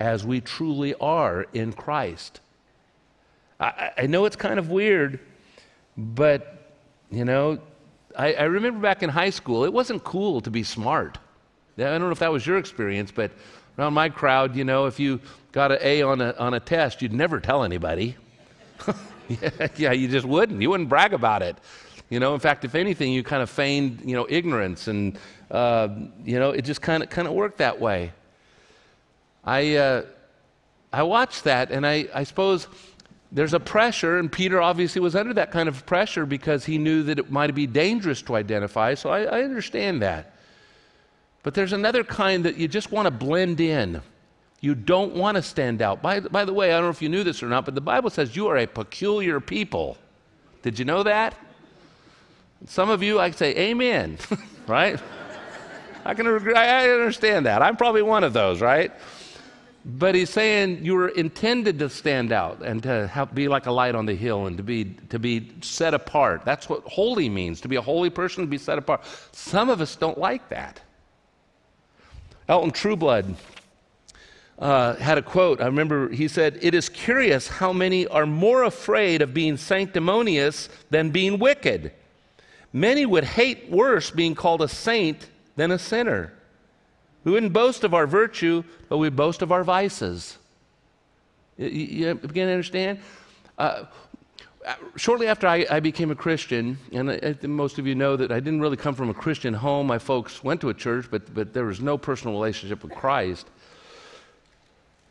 [0.00, 2.40] as we truly are in Christ.
[3.60, 5.20] I, I know it's kind of weird,
[5.96, 6.72] but,
[7.10, 7.58] you know,
[8.16, 11.18] I, I remember back in high school, it wasn't cool to be smart.
[11.76, 13.30] I don't know if that was your experience, but
[13.78, 15.20] around my crowd, you know, if you
[15.52, 18.16] got an A on a, on a test, you'd never tell anybody.
[19.76, 20.60] yeah, you just wouldn't.
[20.60, 21.56] You wouldn't brag about it.
[22.10, 25.18] You know, in fact, if anything, you kind of feigned, you know, ignorance, and
[25.50, 25.88] uh,
[26.24, 28.12] you know, it just kind of kind of worked that way.
[29.48, 30.02] I uh,
[30.92, 32.68] I watched that, and I, I suppose
[33.32, 37.02] there's a pressure, and Peter obviously was under that kind of pressure because he knew
[37.04, 38.92] that it might be dangerous to identify.
[38.92, 40.34] So I, I understand that.
[41.42, 44.02] But there's another kind that you just want to blend in.
[44.60, 46.02] You don't want to stand out.
[46.02, 47.80] By, by the way, I don't know if you knew this or not, but the
[47.80, 49.96] Bible says you are a peculiar people.
[50.62, 51.34] Did you know that?
[52.66, 54.18] Some of you, I could say, Amen,
[54.66, 55.00] right?
[56.04, 57.62] I can I understand that.
[57.62, 58.92] I'm probably one of those, right?
[59.84, 63.94] But he's saying you were intended to stand out and to be like a light
[63.94, 66.44] on the hill and to be, to be set apart.
[66.44, 69.02] That's what holy means to be a holy person, to be set apart.
[69.32, 70.80] Some of us don't like that.
[72.48, 73.34] Elton Trueblood
[74.58, 75.60] uh, had a quote.
[75.60, 80.68] I remember he said, It is curious how many are more afraid of being sanctimonious
[80.90, 81.92] than being wicked.
[82.72, 86.32] Many would hate worse being called a saint than a sinner.
[87.28, 90.38] We wouldn't boast of our virtue, but we boast of our vices.
[91.58, 93.00] You, you begin to understand?
[93.58, 93.84] Uh,
[94.96, 98.40] shortly after I, I, became a Christian, and I, most of you know that I
[98.40, 99.86] didn't really come from a Christian home.
[99.86, 103.46] My folks went to a church, but, but there was no personal relationship with Christ.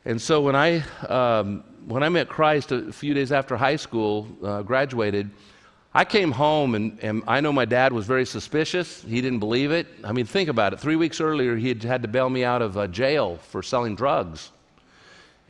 [0.04, 4.28] And so when I, um, when I met Christ a few days after high school,
[4.44, 5.30] uh, graduated,
[5.94, 9.02] I came home and, and, I know my dad was very suspicious.
[9.02, 9.88] He didn't believe it.
[10.04, 10.80] I mean, think about it.
[10.80, 13.96] Three weeks earlier, he had had to bail me out of uh, jail for selling
[13.96, 14.52] drugs.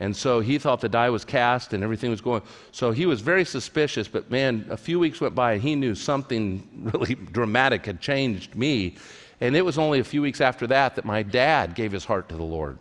[0.00, 2.42] And so he thought the die was cast and everything was going.
[2.70, 5.94] So he was very suspicious, but man, a few weeks went by and he knew
[5.94, 8.96] something really dramatic had changed me.
[9.40, 12.28] And it was only a few weeks after that that my dad gave his heart
[12.28, 12.78] to the Lord.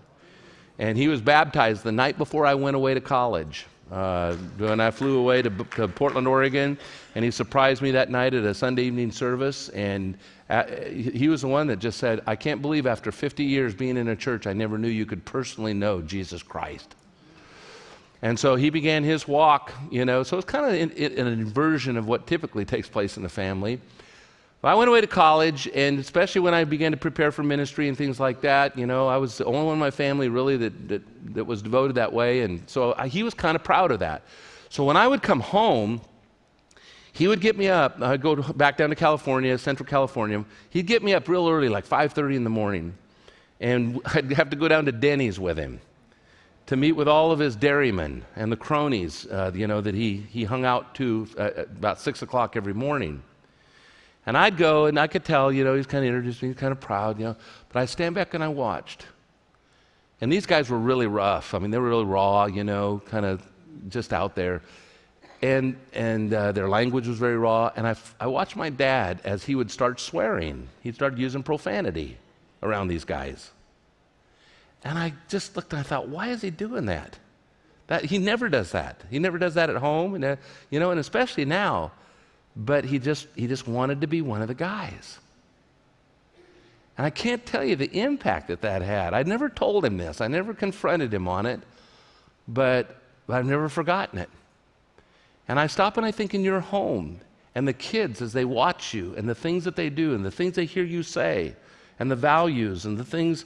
[0.79, 3.65] And he was baptized the night before I went away to college.
[3.91, 6.77] Uh, when I flew away to, to, Portland, Oregon,
[7.15, 9.69] and he surprised me that night at a Sunday evening service.
[9.69, 10.17] And
[10.49, 13.73] at, uh, he was the one that just said, I can't believe after 50 years
[13.73, 16.95] being in a church, I never knew you could personally know Jesus Christ.
[18.21, 20.23] And so he began his walk, you know.
[20.23, 23.79] So it's kind of an inversion of what typically takes place in the family.
[24.63, 27.97] I went away to college, and especially when I began to prepare for ministry and
[27.97, 30.89] things like that, you know, I was the only one in my family really that,
[30.89, 32.41] that, that was devoted that way.
[32.41, 34.23] And so I, he was kind of proud of that.
[34.69, 36.01] So when I would come home,
[37.13, 37.99] He would get me up.
[37.99, 40.45] I'd go back down to California, Central California.
[40.69, 42.93] He'd get me up real early, like 5:30 in the morning,
[43.59, 45.81] and I'd have to go down to Denny's with him
[46.67, 50.17] to meet with all of his dairymen and the cronies, uh, you know, that he,
[50.29, 53.23] he hung out to uh, about 6 o'clock every morning.
[54.27, 56.57] And I'd go, and I could tell, you know, he's kind of introduced me, he's
[56.57, 57.35] kind of proud, you know.
[57.69, 59.07] But I stand back and I watched.
[60.21, 61.55] And these guys were really rough.
[61.55, 63.41] I mean, they were really raw, you know, kind of
[63.89, 64.61] just out there.
[65.41, 67.71] And, and uh, their language was very raw.
[67.75, 70.67] And I, I watched my dad as he would start swearing.
[70.83, 72.17] He'd start using profanity
[72.61, 73.51] around these guys.
[74.83, 77.17] And I just looked and I thought, why is he doing that?
[77.87, 79.01] that he never does that.
[79.09, 80.35] He never does that at home, and, uh,
[80.69, 81.91] you know, and especially now.
[82.57, 85.19] But he just, he just wanted to be one of the guys.
[86.97, 89.13] And I can't tell you the impact that that had.
[89.13, 91.61] I never told him this, I never confronted him on it,
[92.47, 92.95] but
[93.29, 94.29] I've never forgotten it.
[95.47, 97.21] And I stop and I think in your home
[97.53, 100.31] and the kids as they watch you and the things that they do and the
[100.31, 101.55] things they hear you say
[101.99, 103.45] and the values and the things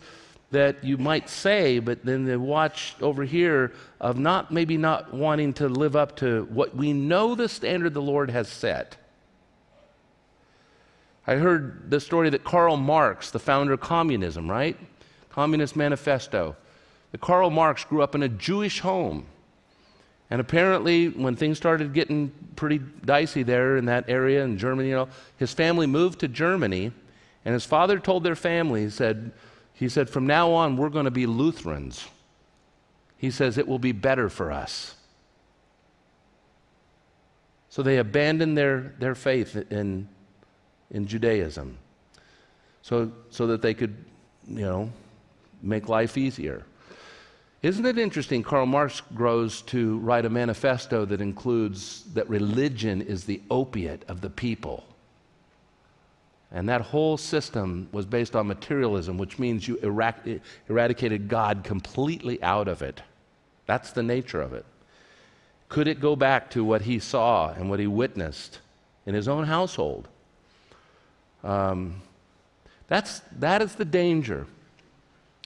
[0.52, 5.54] that you might say, but then the watch over here of not maybe not wanting
[5.54, 8.98] to live up to what we know the standard the Lord has set.
[11.26, 14.78] I heard the story that Karl Marx, the founder of communism, right?
[15.30, 16.56] Communist Manifesto.
[17.12, 19.26] That Karl Marx grew up in a Jewish home.
[20.30, 24.96] And apparently, when things started getting pretty dicey there in that area in Germany, you
[24.96, 26.92] know, his family moved to Germany,
[27.44, 29.32] and his father told their family, he said,
[29.82, 32.08] he said, From now on, we're going to be Lutherans.
[33.18, 34.96] He says, It will be better for us.
[37.68, 40.08] So they abandoned their, their faith in
[40.92, 41.78] in Judaism
[42.82, 43.96] so, so that they could,
[44.48, 44.92] you know,
[45.62, 46.66] make life easier.
[47.62, 48.42] Isn't it interesting?
[48.44, 54.22] Karl Marx grows to write a manifesto that includes that religion is the opiate of
[54.22, 54.84] the people.
[56.52, 59.78] And that whole system was based on materialism, which means you
[60.68, 63.02] eradicated God completely out of it.
[63.68, 64.66] That's the nature of it.
[65.70, 68.60] Could it go back to what he saw and what he witnessed
[69.06, 70.10] in his own household?
[71.44, 72.02] Um,
[72.88, 74.46] that's, that is the danger.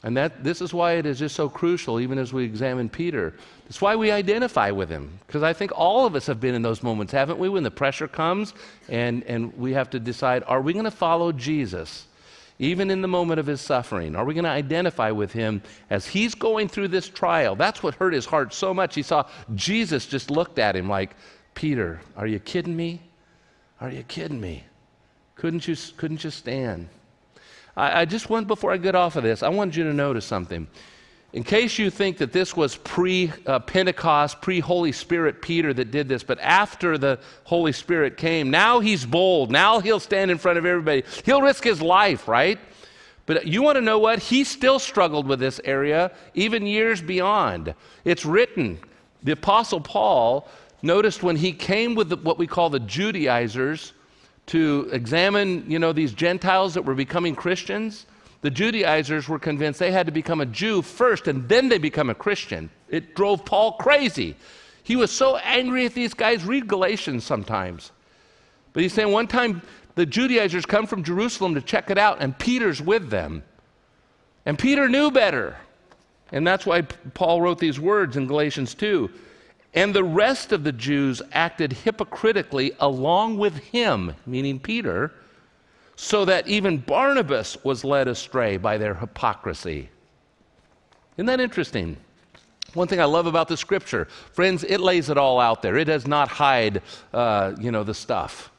[0.06, 3.34] And that, this is why it is just so crucial, even as we examine Peter.
[3.68, 5.18] It's why we identify with him.
[5.26, 7.72] Because I think all of us have been in those moments, haven't we, when the
[7.72, 8.54] pressure comes
[8.88, 12.06] and, and we have to decide are we going to follow Jesus,
[12.60, 14.16] even in the moment of his suffering?
[14.16, 17.56] Are we going to identify with him as he's going through this trial?
[17.56, 18.94] That's what hurt his heart so much.
[18.94, 21.16] He saw Jesus just looked at him like,
[21.56, 23.02] Peter, are you kidding me?
[23.82, 24.66] Are you kidding me?
[25.34, 26.90] Couldn't you, couldn't you stand?
[27.76, 30.26] I, I just want, before I get off of this, I want you to notice
[30.26, 30.68] something.
[31.34, 35.92] In case you think that this was pre uh, Pentecost, pre Holy Spirit Peter that
[35.92, 39.52] did this, but after the Holy Spirit came, now he's bold.
[39.52, 41.04] Now he'll stand in front of everybody.
[41.26, 42.58] He'll risk his life, right?
[43.26, 44.20] But you want to know what?
[44.20, 47.74] He still struggled with this area, even years beyond.
[48.06, 48.80] It's written.
[49.24, 50.48] The Apostle Paul
[50.82, 53.94] noticed when he came with the, what we call the Judaizers,
[54.48, 58.06] to examine, you know, these Gentiles that were becoming Christians,
[58.42, 62.10] the Judaizers were convinced they had to become a Jew first and then they become
[62.10, 62.70] a Christian.
[62.90, 64.36] It drove Paul crazy.
[64.84, 66.46] He was so angry at these guys.
[66.46, 67.92] Read Galatians sometimes.
[68.74, 69.64] But he's saying one time
[69.96, 73.44] the Judaizers come from Jerusalem to check it out, and Peter's with them.
[74.46, 75.56] And Peter knew better.
[76.32, 79.10] And that's why Paul wrote these words in Galatians 2.
[79.76, 85.12] And the rest of the Jews acted hypocritically along with him, meaning Peter,
[85.98, 89.90] so that even Barnabas was led astray by their hypocrisy.
[91.18, 91.98] Isn't that interesting?
[92.74, 95.78] One thing I love about the scripture, friends, it lays it all out there.
[95.78, 96.82] It does not hide,
[97.14, 98.52] uh, you know, the stuff.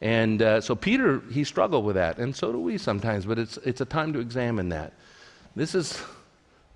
[0.00, 3.24] And uh, so Peter, he struggled with that, and so do we sometimes.
[3.24, 4.92] But it's it's a time to examine that.
[5.54, 6.02] This is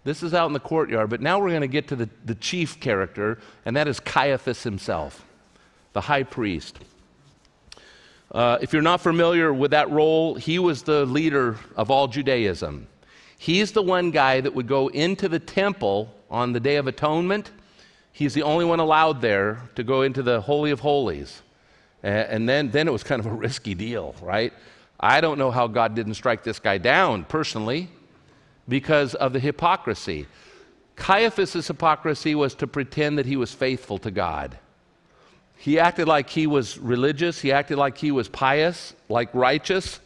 [0.05, 2.35] this is out in the courtyard, but now we're going to get to the, the
[2.35, 5.27] chief character, and that is Caiaphas himself,
[5.93, 6.79] the high priest.
[8.33, 12.87] Uh, if you're not familiar with that role, he was the leader of all Judaism.
[13.39, 17.51] He's the one guy that would go into the temple on the Day of Atonement.
[18.13, 21.43] He's the only one allowed there to go into the Holy of Holies.
[22.03, 24.53] And then, then it was kind of a risky deal, right?
[24.99, 27.89] I don't know how God didn't strike this guy down personally
[28.71, 30.27] because of the hypocrisy.
[30.97, 34.59] Caiaphas' hypocrisy was to pretend that he was faithful to God.
[35.57, 40.01] He acted like he was religious, he acted like he was pious, like righteous.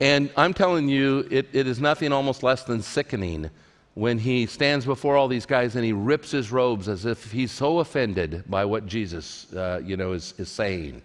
[0.00, 3.50] And I'm telling you, it, it is nothing almost less than sickening
[3.94, 7.50] when he stands before all these guys and he rips his robes as if he's
[7.50, 11.02] so offended by what Jesus, uh, you know, is, is saying.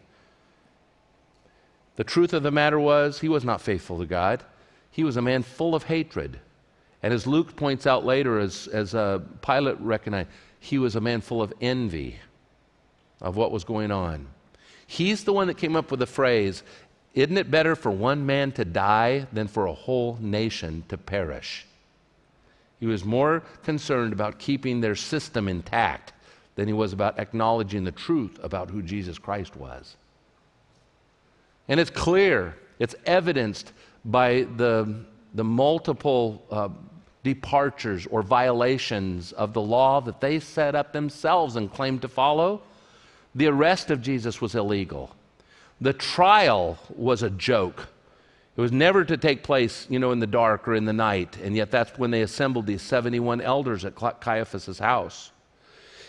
[1.95, 4.43] The truth of the matter was, he was not faithful to God.
[4.93, 6.39] He was a man full of hatred.
[7.01, 10.29] And as Luke points out later, as, as uh, Pilate recognized,
[10.59, 12.19] he was a man full of envy
[13.19, 14.27] of what was going on.
[14.85, 16.61] He's the one that came up with the phrase,
[17.15, 21.65] Isn't it better for one man to die than for a whole nation to perish?
[22.79, 26.13] He was more concerned about keeping their system intact
[26.53, 29.95] than he was about acknowledging the truth about who Jesus Christ was.
[31.67, 33.73] And it's clear, it's evidenced
[34.05, 34.95] by the,
[35.33, 36.69] the multiple uh,
[37.23, 42.61] departures or violations of the law that they set up themselves and claimed to follow.
[43.35, 45.15] The arrest of Jesus was illegal.
[45.81, 47.87] The trial was a joke.
[48.55, 51.37] It was never to take place, you know, in the dark or in the night,
[51.37, 55.31] and yet that's when they assembled these 71 elders at Caiaphas' house.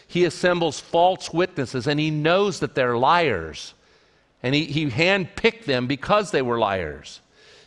[0.07, 3.73] He assembles false witnesses, and he knows that they're liars.
[4.43, 7.21] And he, he handpicked them because they were liars.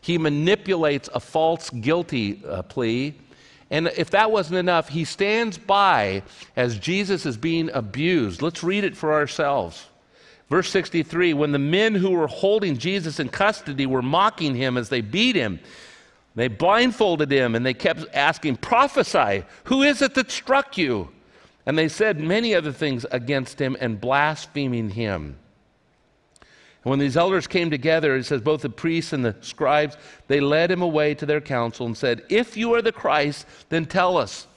[0.07, 3.13] He manipulates a false guilty uh, plea.
[3.69, 6.23] And if that wasn't enough, he stands by
[6.55, 8.41] as Jesus is being abused.
[8.41, 9.87] Let's read it for ourselves.
[10.49, 14.87] Verse 63 When the men who were holding Jesus in custody were mocking him as
[14.87, 15.59] they beat him,
[16.35, 21.09] they blindfolded him and they kept asking, Prophesy, who is it that struck you?
[21.65, 25.37] And they said many other things against him and blaspheming him.
[26.83, 29.97] And when these elders came together, it says both the priests and the scribes,
[30.27, 33.85] they led him away to their council and said, If you are the Christ, then
[33.85, 34.47] tell us.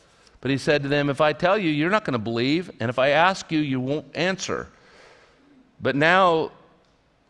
[0.40, 2.88] But he said to them, If I tell you, you're not going to believe, and
[2.88, 4.68] if I ask you, you won't answer.
[5.80, 6.52] But now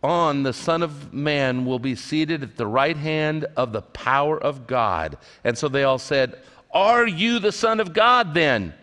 [0.03, 4.43] on, the Son of Man will be seated at the right hand of the power
[4.43, 5.19] of God.
[5.45, 6.39] And so they all said,
[6.73, 8.75] Are you the Son of God then?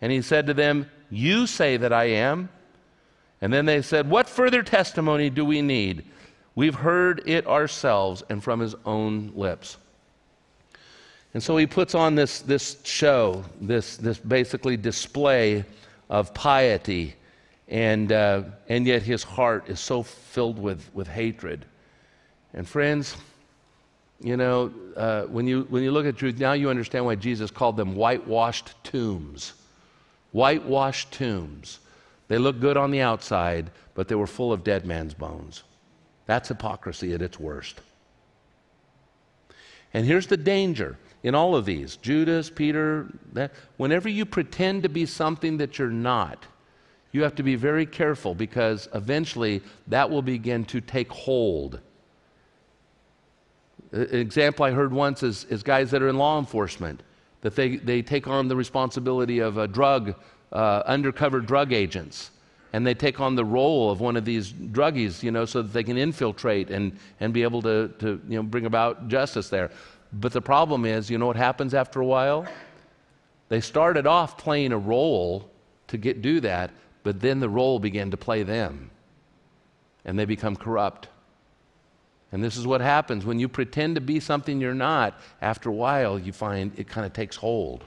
[0.00, 2.48] And he said to them, You say that I am.
[3.44, 6.06] And then they said, What further testimony do we need?
[6.54, 9.76] We've heard it ourselves and from his own lips.
[11.34, 15.62] And so he puts on this, this show, this, this basically display
[16.08, 17.16] of piety,
[17.68, 21.66] and, uh, and yet his heart is so filled with, with hatred.
[22.54, 23.14] And friends,
[24.22, 27.50] you know, uh, when, you, when you look at truth, now you understand why Jesus
[27.50, 29.52] called them whitewashed tombs.
[30.32, 31.80] Whitewashed tombs.
[32.28, 35.62] They looked good on the outside, but they were full of dead man's bones.
[36.26, 37.80] That's hypocrisy at its worst.
[39.92, 44.88] And here's the danger in all of these Judas, Peter, that, whenever you pretend to
[44.88, 46.46] be something that you're not,
[47.12, 51.80] you have to be very careful because eventually that will begin to take hold.
[53.92, 57.04] An example I heard once is, is guys that are in law enforcement,
[57.42, 60.16] that they, they take on the responsibility of a drug
[60.54, 62.30] uh, undercover drug agents.
[62.72, 65.72] And they take on the role of one of these druggies, you know, so that
[65.72, 69.70] they can infiltrate and, and be able to, to you know, bring about justice there.
[70.12, 72.46] But the problem is, you know what happens after a while?
[73.48, 75.48] They started off playing a role
[75.88, 76.72] to get, do that,
[77.04, 78.90] but then the role began to play them.
[80.04, 81.08] And they become corrupt.
[82.32, 85.20] And this is what happens when you pretend to be something you're not.
[85.40, 87.84] After a while, you find it kind of takes hold.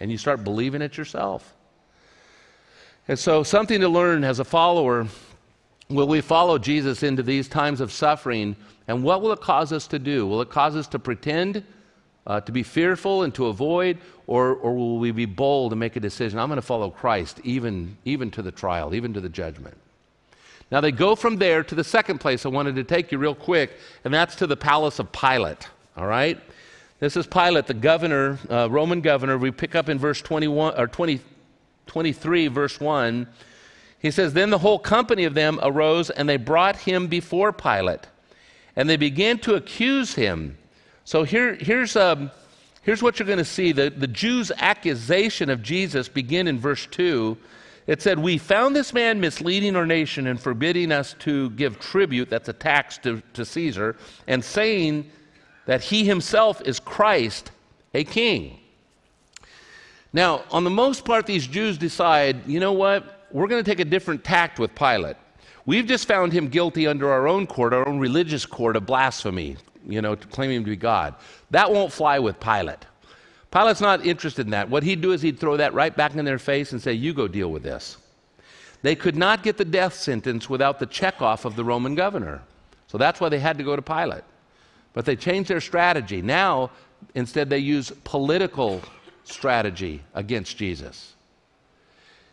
[0.00, 1.53] And you start believing it yourself.
[3.06, 5.06] And so, something to learn as a follower
[5.90, 8.56] will we follow Jesus into these times of suffering?
[8.88, 10.26] And what will it cause us to do?
[10.26, 11.62] Will it cause us to pretend,
[12.26, 13.98] uh, to be fearful, and to avoid?
[14.26, 16.38] Or, or will we be bold and make a decision?
[16.38, 19.76] I'm going to follow Christ, even, even to the trial, even to the judgment.
[20.70, 23.34] Now, they go from there to the second place I wanted to take you real
[23.34, 23.72] quick,
[24.04, 25.68] and that's to the palace of Pilate.
[25.96, 26.40] All right?
[27.00, 29.36] This is Pilate, the governor, uh, Roman governor.
[29.36, 31.20] We pick up in verse 21 or 20,
[31.86, 33.26] 23, verse 1,
[33.98, 38.06] he says, Then the whole company of them arose and they brought him before Pilate.
[38.76, 40.58] And they began to accuse him.
[41.04, 42.30] So here, here's, um,
[42.82, 43.72] here's what you're going to see.
[43.72, 47.36] The, the Jews' accusation of Jesus begin in verse 2.
[47.86, 52.30] It said, We found this man misleading our nation and forbidding us to give tribute,
[52.30, 55.10] that's a tax to, to Caesar, and saying
[55.66, 57.50] that he himself is Christ,
[57.92, 58.58] a king.
[60.14, 63.26] Now, on the most part, these Jews decide, you know what?
[63.32, 65.16] We're going to take a different tact with Pilate.
[65.66, 69.56] We've just found him guilty under our own court, our own religious court of blasphemy,
[69.84, 71.16] you know, claiming him to be God.
[71.50, 72.86] That won't fly with Pilate.
[73.50, 74.70] Pilate's not interested in that.
[74.70, 77.12] What he'd do is he'd throw that right back in their face and say, You
[77.12, 77.96] go deal with this.
[78.82, 82.40] They could not get the death sentence without the checkoff of the Roman governor.
[82.86, 84.22] So that's why they had to go to Pilate.
[84.92, 86.22] But they changed their strategy.
[86.22, 86.70] Now,
[87.16, 88.80] instead, they use political
[89.24, 91.14] strategy against Jesus.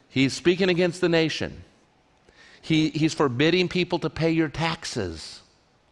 [0.09, 1.63] He's speaking against the nation.
[2.61, 5.41] He, he's forbidding people to pay your taxes.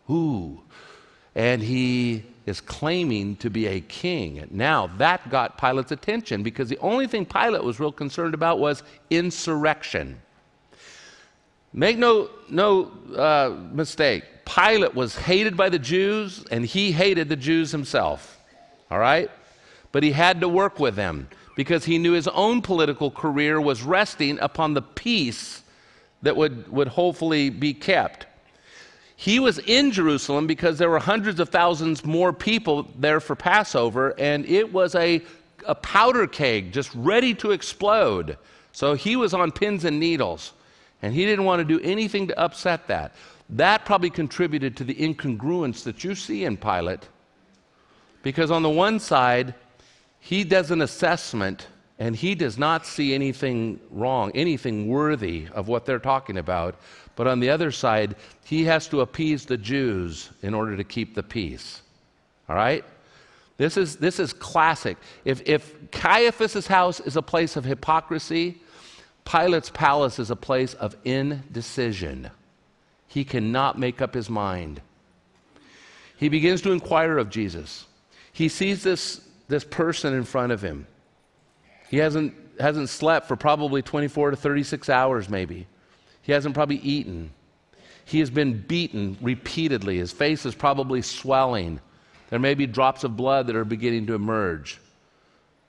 [0.09, 0.61] Ooh.
[1.35, 4.45] And he is claiming to be a king.
[4.51, 8.83] Now, that got Pilate's attention because the only thing Pilate was real concerned about was
[9.09, 10.19] insurrection.
[11.71, 17.35] Make no, no uh, mistake, Pilate was hated by the Jews and he hated the
[17.35, 18.39] Jews himself.
[18.89, 19.29] All right?
[19.91, 23.83] But he had to work with them because he knew his own political career was
[23.83, 25.63] resting upon the peace
[26.21, 28.27] that would, would hopefully be kept.
[29.15, 34.13] He was in Jerusalem because there were hundreds of thousands more people there for Passover,
[34.17, 35.21] and it was a,
[35.65, 38.37] a powder keg just ready to explode.
[38.71, 40.53] So he was on pins and needles,
[41.01, 43.13] and he didn't want to do anything to upset that.
[43.49, 47.09] That probably contributed to the incongruence that you see in Pilate,
[48.23, 49.53] because on the one side,
[50.20, 51.67] he does an assessment
[51.97, 56.76] and he does not see anything wrong, anything worthy of what they're talking about.
[57.15, 58.15] But on the other side,
[58.45, 61.82] he has to appease the Jews in order to keep the peace.
[62.47, 62.86] All right?
[63.57, 64.97] This is, this is classic.
[65.26, 68.61] If, if Caiaphas' house is a place of hypocrisy,
[69.26, 72.32] Pilate's palace is a place of indecision.
[73.09, 74.82] He cannot make up his mind.
[76.15, 77.86] He begins to inquire of Jesus.
[78.32, 80.87] He sees this, this person in front of him.
[81.89, 85.67] He hasn't, hasn't slept for probably 24 to 36 hours, maybe.
[86.21, 87.31] He hasn't probably eaten.
[88.05, 89.97] He has been beaten repeatedly.
[89.97, 91.81] His face is probably swelling.
[92.29, 94.79] There may be drops of blood that are beginning to emerge.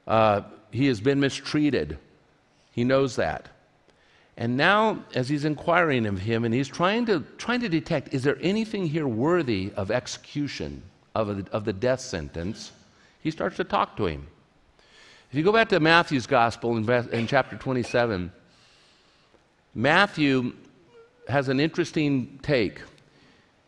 [0.07, 1.99] Uh, he has been mistreated.
[2.73, 3.49] He knows that.
[4.37, 8.23] And now, as he's inquiring of him and he's trying to, trying to detect, is
[8.23, 10.83] there anything here worthy of execution,
[11.15, 12.73] of, a, of the death sentence,
[13.21, 14.27] he starts to talk to him.
[15.31, 18.33] If you go back to Matthew's gospel in, in chapter 27,
[19.75, 20.55] Matthew
[21.29, 22.81] has an interesting take.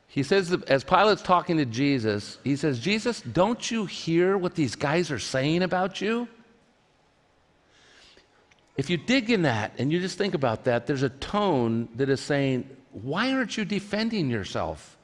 [0.09, 4.75] He says, as Pilate's talking to Jesus, he says, Jesus, don't you hear what these
[4.75, 6.29] guys are saying about you?
[8.77, 12.09] If you dig in that and you just think about that, there's a tone that
[12.09, 14.99] is saying, why aren't you defending yourself?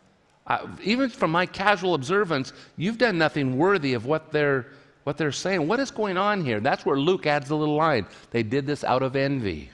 [0.48, 4.66] Uh, even from my casual observance, you've done nothing worthy of what they're
[5.04, 5.66] what they're saying.
[5.66, 6.60] What is going on here?
[6.60, 8.06] That's where Luke adds the little line.
[8.30, 9.70] They did this out of envy.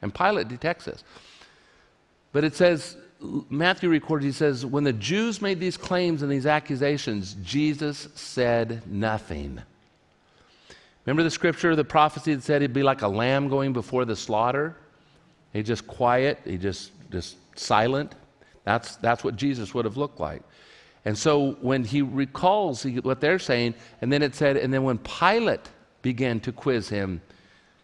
[0.00, 1.04] And Pilate detects this.
[2.32, 2.96] But it says,
[3.50, 8.80] Matthew records, he says, when the Jews made these claims and these accusations, Jesus said
[8.86, 9.60] nothing.
[11.04, 14.16] Remember the scripture, the prophecy that said he'd be like a lamb going before the
[14.16, 14.76] slaughter?
[15.52, 18.14] He just quiet, he just just silent.
[18.64, 20.42] That's that's what Jesus would have looked like.
[21.04, 24.98] And so when he recalls what they're saying, and then it said, and then when
[24.98, 25.68] Pilate
[26.00, 27.20] began to quiz him,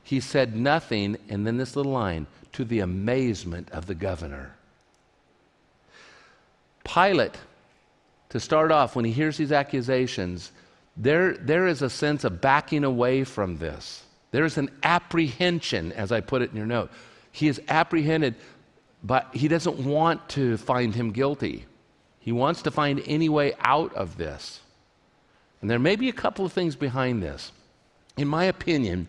[0.03, 4.55] he said nothing, and then this little line, to the amazement of the governor.
[6.85, 7.37] Pilate,
[8.31, 10.51] to start off, when he hears these accusations,
[10.97, 14.03] there, there is a sense of backing away from this.
[14.31, 16.91] There's an apprehension, as I put it in your note.
[17.33, 18.35] He is apprehended,
[19.03, 21.67] but he doesn't want to find him guilty.
[22.19, 24.61] He wants to find any way out of this.
[25.61, 27.53] And there may be a couple of things behind this.
[28.17, 29.09] In my opinion,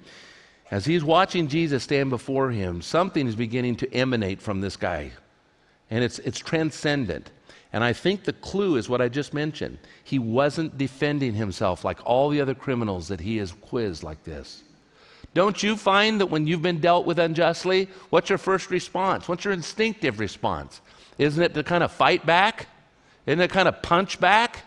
[0.69, 5.11] as he's watching Jesus stand before him, something is beginning to emanate from this guy.
[5.89, 7.31] And it's, it's transcendent.
[7.73, 9.77] And I think the clue is what I just mentioned.
[10.03, 14.63] He wasn't defending himself like all the other criminals that he has quizzed like this.
[15.33, 19.27] Don't you find that when you've been dealt with unjustly, what's your first response?
[19.27, 20.81] What's your instinctive response?
[21.17, 22.67] Isn't it to kind of fight back?
[23.25, 24.63] Isn't it kind of punch back?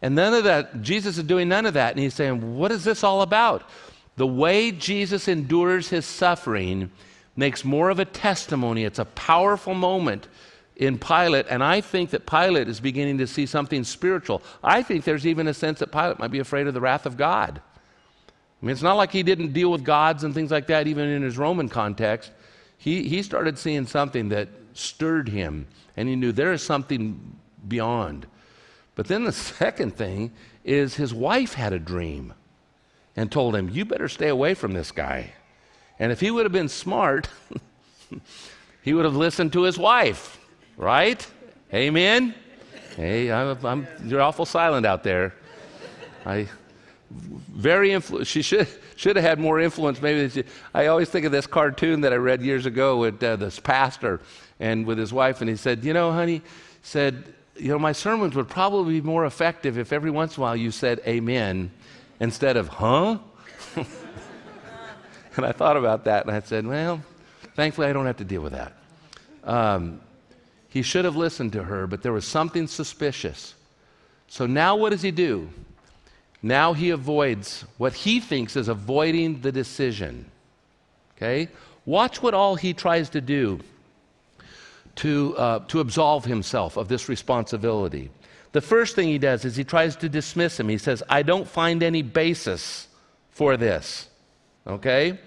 [0.00, 1.92] And none of that, Jesus is doing none of that.
[1.92, 3.68] And he's saying, What is this all about?
[4.16, 6.90] The way Jesus endures his suffering
[7.36, 8.84] makes more of a testimony.
[8.84, 10.28] It's a powerful moment
[10.76, 14.42] in Pilate, and I think that Pilate is beginning to see something spiritual.
[14.62, 17.16] I think there's even a sense that Pilate might be afraid of the wrath of
[17.16, 17.60] God.
[18.60, 21.08] I mean, it's not like he didn't deal with gods and things like that, even
[21.08, 22.32] in his Roman context.
[22.76, 27.36] He, he started seeing something that stirred him, and he knew there is something
[27.66, 28.26] beyond.
[28.94, 30.32] But then the second thing
[30.64, 32.34] is his wife had a dream
[33.16, 35.32] and told him, You better stay away from this guy.
[35.98, 37.28] And if he would have been smart,
[38.82, 40.38] he would have listened to his wife,
[40.76, 41.26] right?
[41.72, 42.34] Amen?
[42.96, 45.34] Hey, I'm, I'm, you're awful silent out there.
[46.24, 46.48] I,
[47.10, 50.44] very influ- she should, should have had more influence maybe she,
[50.74, 54.20] i always think of this cartoon that i read years ago with uh, this pastor
[54.60, 56.42] and with his wife and he said you know honey
[56.82, 60.42] said you know, my sermons would probably be more effective if every once in a
[60.42, 61.70] while you said amen
[62.20, 63.18] instead of, huh?
[65.36, 67.02] and I thought about that and I said, well,
[67.54, 68.72] thankfully I don't have to deal with that.
[69.44, 70.00] Um,
[70.68, 73.54] he should have listened to her, but there was something suspicious.
[74.28, 75.48] So now what does he do?
[76.42, 80.30] Now he avoids what he thinks is avoiding the decision.
[81.16, 81.48] Okay?
[81.84, 83.60] Watch what all he tries to do
[84.96, 88.10] to, uh, to absolve himself of this responsibility.
[88.52, 90.68] The first thing he does is he tries to dismiss him.
[90.68, 92.88] He says, I don't find any basis
[93.30, 94.08] for this.
[94.66, 95.18] Okay?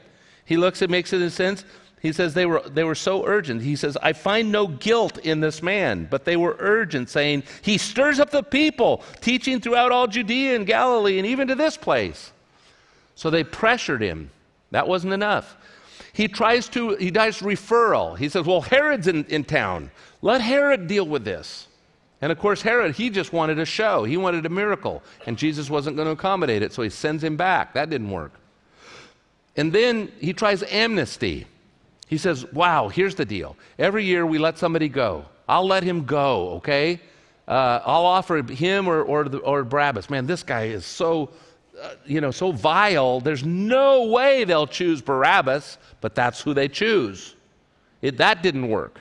[0.45, 1.63] He looks, it makes it in sense.
[2.01, 3.61] He says they were, they were so urgent.
[3.61, 7.77] He says, I find no guilt in this man, but they were urgent, saying, He
[7.77, 12.31] stirs up the people, teaching throughout all Judea and Galilee and even to this place.
[13.13, 14.31] So they pressured him.
[14.71, 15.55] That wasn't enough.
[16.13, 18.17] He tries to, he does referral.
[18.17, 19.91] He says, Well, Herod's in, in town.
[20.23, 21.67] Let Herod deal with this.
[22.21, 24.03] And of course, Herod, he just wanted a show.
[24.03, 25.03] He wanted a miracle.
[25.27, 27.73] And Jesus wasn't going to accommodate it, so he sends him back.
[27.73, 28.33] That didn't work.
[29.55, 31.47] And then he tries amnesty.
[32.11, 33.55] He says, Wow, here's the deal.
[33.79, 35.23] Every year we let somebody go.
[35.47, 36.99] I'll let him go, okay?
[37.47, 40.09] Uh, I'll offer him or, or, the, or Barabbas.
[40.09, 41.29] Man, this guy is so,
[41.81, 43.21] uh, you know, so vile.
[43.21, 47.35] There's no way they'll choose Barabbas, but that's who they choose.
[48.01, 48.99] It, that didn't work.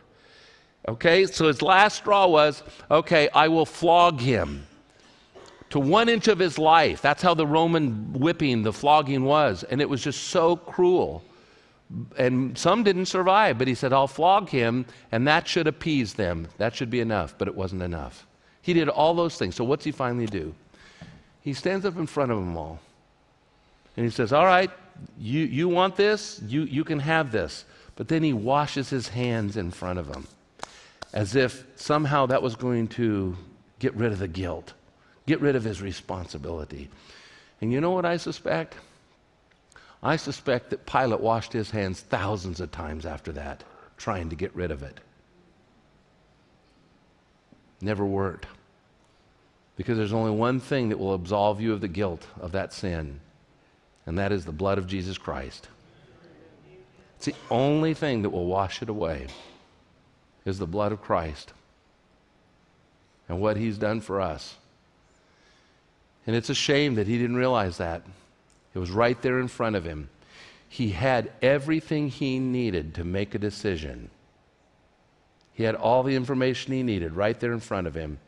[0.87, 4.69] Okay, so his last straw was okay, I will flog him
[5.71, 7.03] to one inch of his life.
[7.03, 9.65] That's how the Roman whipping, the flogging was.
[9.65, 11.25] And it was just so cruel
[12.17, 16.49] and some didn't survive, but he said, I'll flog him, and that should appease them.
[16.59, 18.27] That should be enough, but it wasn't enough.
[18.63, 19.57] He did all those things.
[19.57, 20.55] So what's he finally do?
[21.41, 22.79] He stands up in front of them all.
[23.97, 24.71] And he says, All right,
[25.19, 26.41] you, you want this?
[26.47, 27.65] You, you can have this.
[27.97, 30.27] But then he washes his hands in front of them
[31.13, 33.37] as if somehow that was going to
[33.79, 34.75] get rid of the guilt,
[35.27, 36.89] get rid of his responsibility.
[37.61, 38.77] And you know what I suspect?
[40.03, 43.65] I suspect that Pilate washed his hands thousands of times after that,
[43.97, 44.99] trying to get rid of it.
[47.81, 48.47] Never worked.
[49.77, 53.21] Because there's only one thing that will absolve you of the guilt of that sin,
[54.07, 55.69] and that is the blood of Jesus Christ.
[57.17, 59.27] It's the only thing that will wash it away
[60.47, 61.53] is the blood of Christ
[63.29, 64.57] and what he's done for us.
[66.27, 68.03] And it's a shame that he didn't realize that.
[68.75, 70.09] It was right there in front of him.
[70.69, 74.11] He had everything he needed to make a decision.
[75.53, 78.19] He had all the information he needed right there in front of him,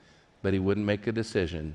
[0.42, 1.74] but he wouldn't make a decision.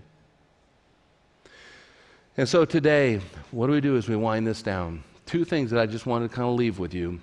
[2.36, 5.04] And so today, what do we do as we wind this down?
[5.26, 7.20] Two things that I just want to kind of leave with you.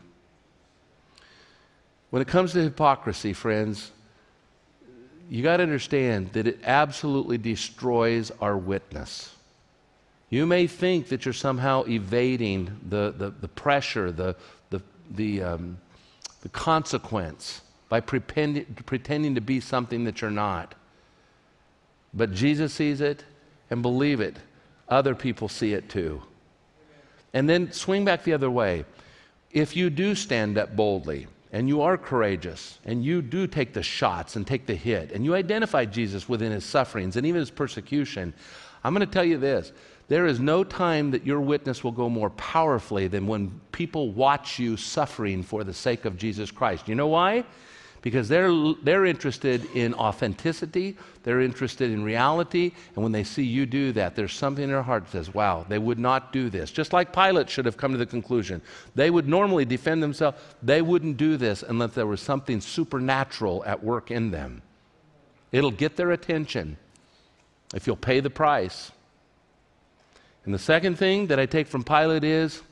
[2.10, 3.92] When it comes to hypocrisy, friends,
[5.28, 9.33] you got to understand that it absolutely destroys our witness.
[10.34, 14.34] You may think that you're somehow evading the, the, the pressure, the,
[14.68, 14.82] the,
[15.12, 15.78] the, um,
[16.40, 20.74] the consequence by pretending, pretending to be something that you're not.
[22.12, 23.24] But Jesus sees it,
[23.70, 24.36] and believe it,
[24.88, 26.20] other people see it too.
[27.32, 28.86] And then swing back the other way.
[29.52, 33.84] If you do stand up boldly, and you are courageous, and you do take the
[33.84, 37.52] shots and take the hit, and you identify Jesus within his sufferings and even his
[37.52, 38.34] persecution,
[38.82, 39.72] I'm going to tell you this
[40.08, 44.58] there is no time that your witness will go more powerfully than when people watch
[44.58, 46.88] you suffering for the sake of Jesus Christ.
[46.88, 47.44] You know why?
[48.02, 48.52] Because they're,
[48.82, 54.14] they're interested in authenticity, they're interested in reality, and when they see you do that,
[54.14, 56.70] there's something in their heart that says, wow, they would not do this.
[56.70, 58.60] Just like Pilate should have come to the conclusion.
[58.94, 63.82] They would normally defend themselves, they wouldn't do this unless there was something supernatural at
[63.82, 64.60] work in them.
[65.50, 66.76] It'll get their attention
[67.74, 68.92] if you'll pay the price.
[70.44, 72.62] And the second thing that I take from Pilate is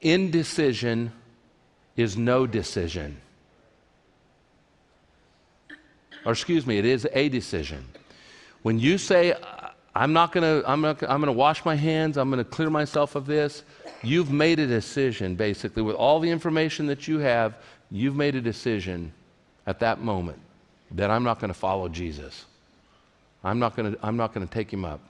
[0.00, 1.12] indecision
[1.96, 3.16] is no decision.
[6.26, 7.84] Or excuse me, it is a decision.
[8.62, 9.34] When you say,
[9.94, 12.70] I'm not going to I'm, I'm going to wash my hands, I'm going to clear
[12.70, 13.62] myself of this,
[14.02, 17.56] you've made a decision basically with all the information that you have,
[17.90, 19.12] you've made a decision
[19.66, 20.38] at that moment
[20.90, 22.44] that I'm not going to follow Jesus.
[23.42, 25.00] I'm not going to I'm not going to take him up.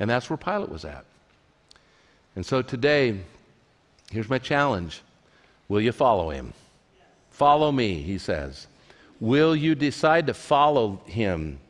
[0.00, 1.04] And that's where Pilate was at.
[2.34, 3.20] And so today,
[4.10, 5.02] here's my challenge
[5.68, 6.52] Will you follow him?
[7.30, 8.66] Follow me, he says.
[9.20, 11.60] Will you decide to follow him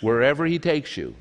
[0.00, 1.14] wherever he takes you?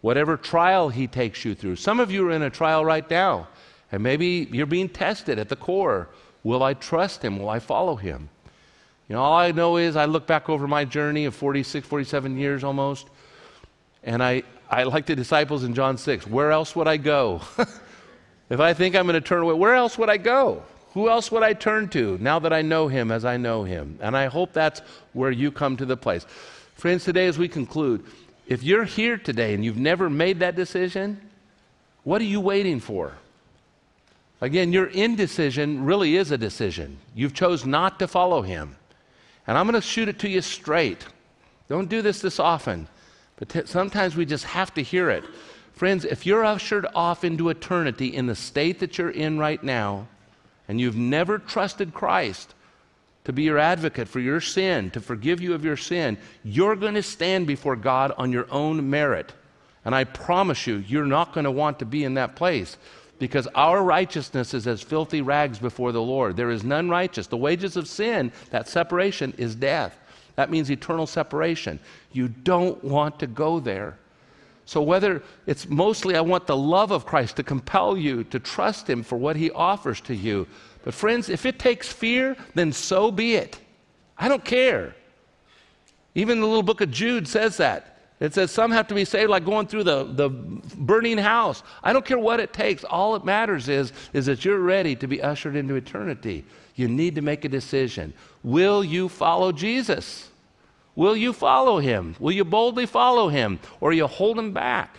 [0.00, 1.76] Whatever trial he takes you through.
[1.76, 3.48] Some of you are in a trial right now,
[3.92, 6.08] and maybe you're being tested at the core.
[6.42, 7.38] Will I trust him?
[7.38, 8.28] Will I follow him?
[9.08, 12.36] You know, all I know is I look back over my journey of 46, 47
[12.36, 13.08] years almost,
[14.02, 16.26] and I, I like the disciples in John 6.
[16.26, 17.40] Where else would I go?
[18.50, 20.62] if I think I'm going to turn away, where else would I go?
[20.94, 23.98] Who else would I turn to now that I know him as I know him?
[24.02, 24.80] And I hope that's
[25.12, 26.26] where you come to the place.
[26.74, 28.04] Friends, today as we conclude,
[28.46, 31.20] if you're here today and you've never made that decision,
[32.04, 33.14] what are you waiting for?
[34.40, 36.96] Again, your indecision really is a decision.
[37.14, 38.76] You've chose not to follow him.
[39.46, 41.04] And I'm going to shoot it to you straight.
[41.68, 42.86] Don't do this this often,
[43.38, 45.24] but t- sometimes we just have to hear it.
[45.72, 50.08] Friends, if you're ushered off into eternity in the state that you're in right now,
[50.66, 52.54] and you've never trusted Christ
[53.24, 56.94] to be your advocate for your sin, to forgive you of your sin, you're going
[56.94, 59.32] to stand before God on your own merit.
[59.84, 62.76] And I promise you, you're not going to want to be in that place
[63.18, 66.36] because our righteousness is as filthy rags before the Lord.
[66.36, 67.26] There is none righteous.
[67.26, 69.98] The wages of sin, that separation, is death.
[70.38, 71.80] That means eternal separation.
[72.12, 73.98] You don't want to go there.
[74.66, 78.88] So, whether it's mostly I want the love of Christ to compel you to trust
[78.88, 80.46] Him for what He offers to you.
[80.84, 83.58] But, friends, if it takes fear, then so be it.
[84.16, 84.94] I don't care.
[86.14, 87.98] Even the little book of Jude says that.
[88.20, 91.64] It says some have to be saved like going through the, the burning house.
[91.82, 92.84] I don't care what it takes.
[92.84, 96.44] All it matters is, is that you're ready to be ushered into eternity.
[96.76, 98.14] You need to make a decision.
[98.44, 100.27] Will you follow Jesus?
[100.98, 102.16] Will you follow him?
[102.18, 103.60] Will you boldly follow him?
[103.80, 104.96] Or you hold him back?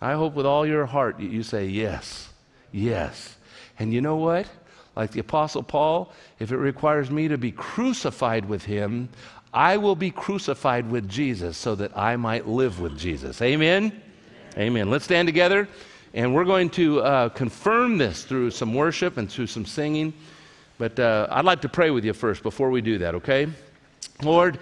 [0.00, 2.30] I hope with all your heart you say yes,
[2.72, 3.36] yes.
[3.78, 4.46] And you know what?
[4.96, 9.10] Like the Apostle Paul, if it requires me to be crucified with him,
[9.52, 13.42] I will be crucified with Jesus so that I might live with Jesus.
[13.42, 14.00] Amen?
[14.56, 14.88] Amen.
[14.88, 15.68] Let's stand together
[16.14, 20.14] and we're going to uh, confirm this through some worship and through some singing.
[20.78, 23.46] But uh, I'd like to pray with you first before we do that, okay?
[24.22, 24.58] Lord,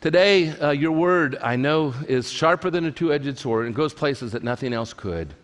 [0.00, 3.92] today uh, your word I know is sharper than a two edged sword and goes
[3.92, 5.34] places that nothing else could.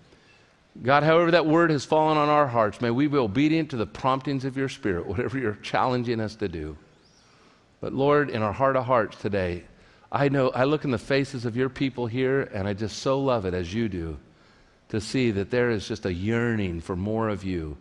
[0.83, 3.87] God, however that word has fallen on our hearts, may we be obedient to the
[3.87, 6.77] promptings of your spirit, whatever you're challenging us to do.
[7.81, 9.65] But Lord, in our heart of hearts today,
[10.11, 13.21] I know I look in the faces of your people here, and I just so
[13.21, 14.19] love it as you do
[14.89, 17.77] to see that there is just a yearning for more of you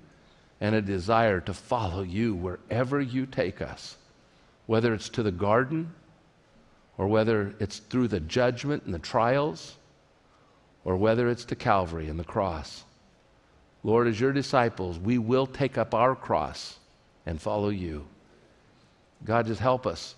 [0.59, 3.97] and a desire to follow you wherever you take us,
[4.65, 5.93] whether it's to the garden
[6.97, 9.75] or whether it's through the judgment and the trials
[10.83, 12.83] or whether it's to Calvary and the cross.
[13.83, 16.77] Lord, as your disciples, we will take up our cross
[17.25, 18.05] and follow you.
[19.23, 20.15] God, just help us,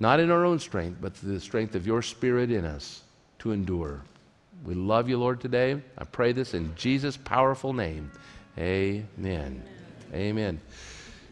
[0.00, 3.02] not in our own strength, but through the strength of your Spirit in us
[3.40, 4.02] to endure.
[4.64, 5.80] We love you, Lord, today.
[5.96, 8.10] I pray this in Jesus' powerful name.
[8.58, 9.06] Amen.
[9.18, 9.62] Amen.
[10.12, 10.60] Amen.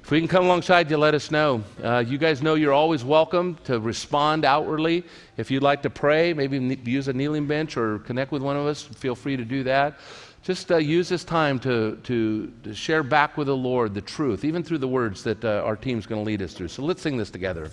[0.06, 1.64] If we can come alongside you, let us know.
[1.82, 5.02] Uh, you guys know you're always welcome to respond outwardly.
[5.36, 8.66] If you'd like to pray, maybe use a kneeling bench or connect with one of
[8.66, 9.98] us, feel free to do that
[10.44, 14.44] just uh, use this time to, to, to, share back with the Lord the truth,
[14.44, 16.68] even through the words that uh, our team's going to lead us through.
[16.68, 17.72] So let's sing this together.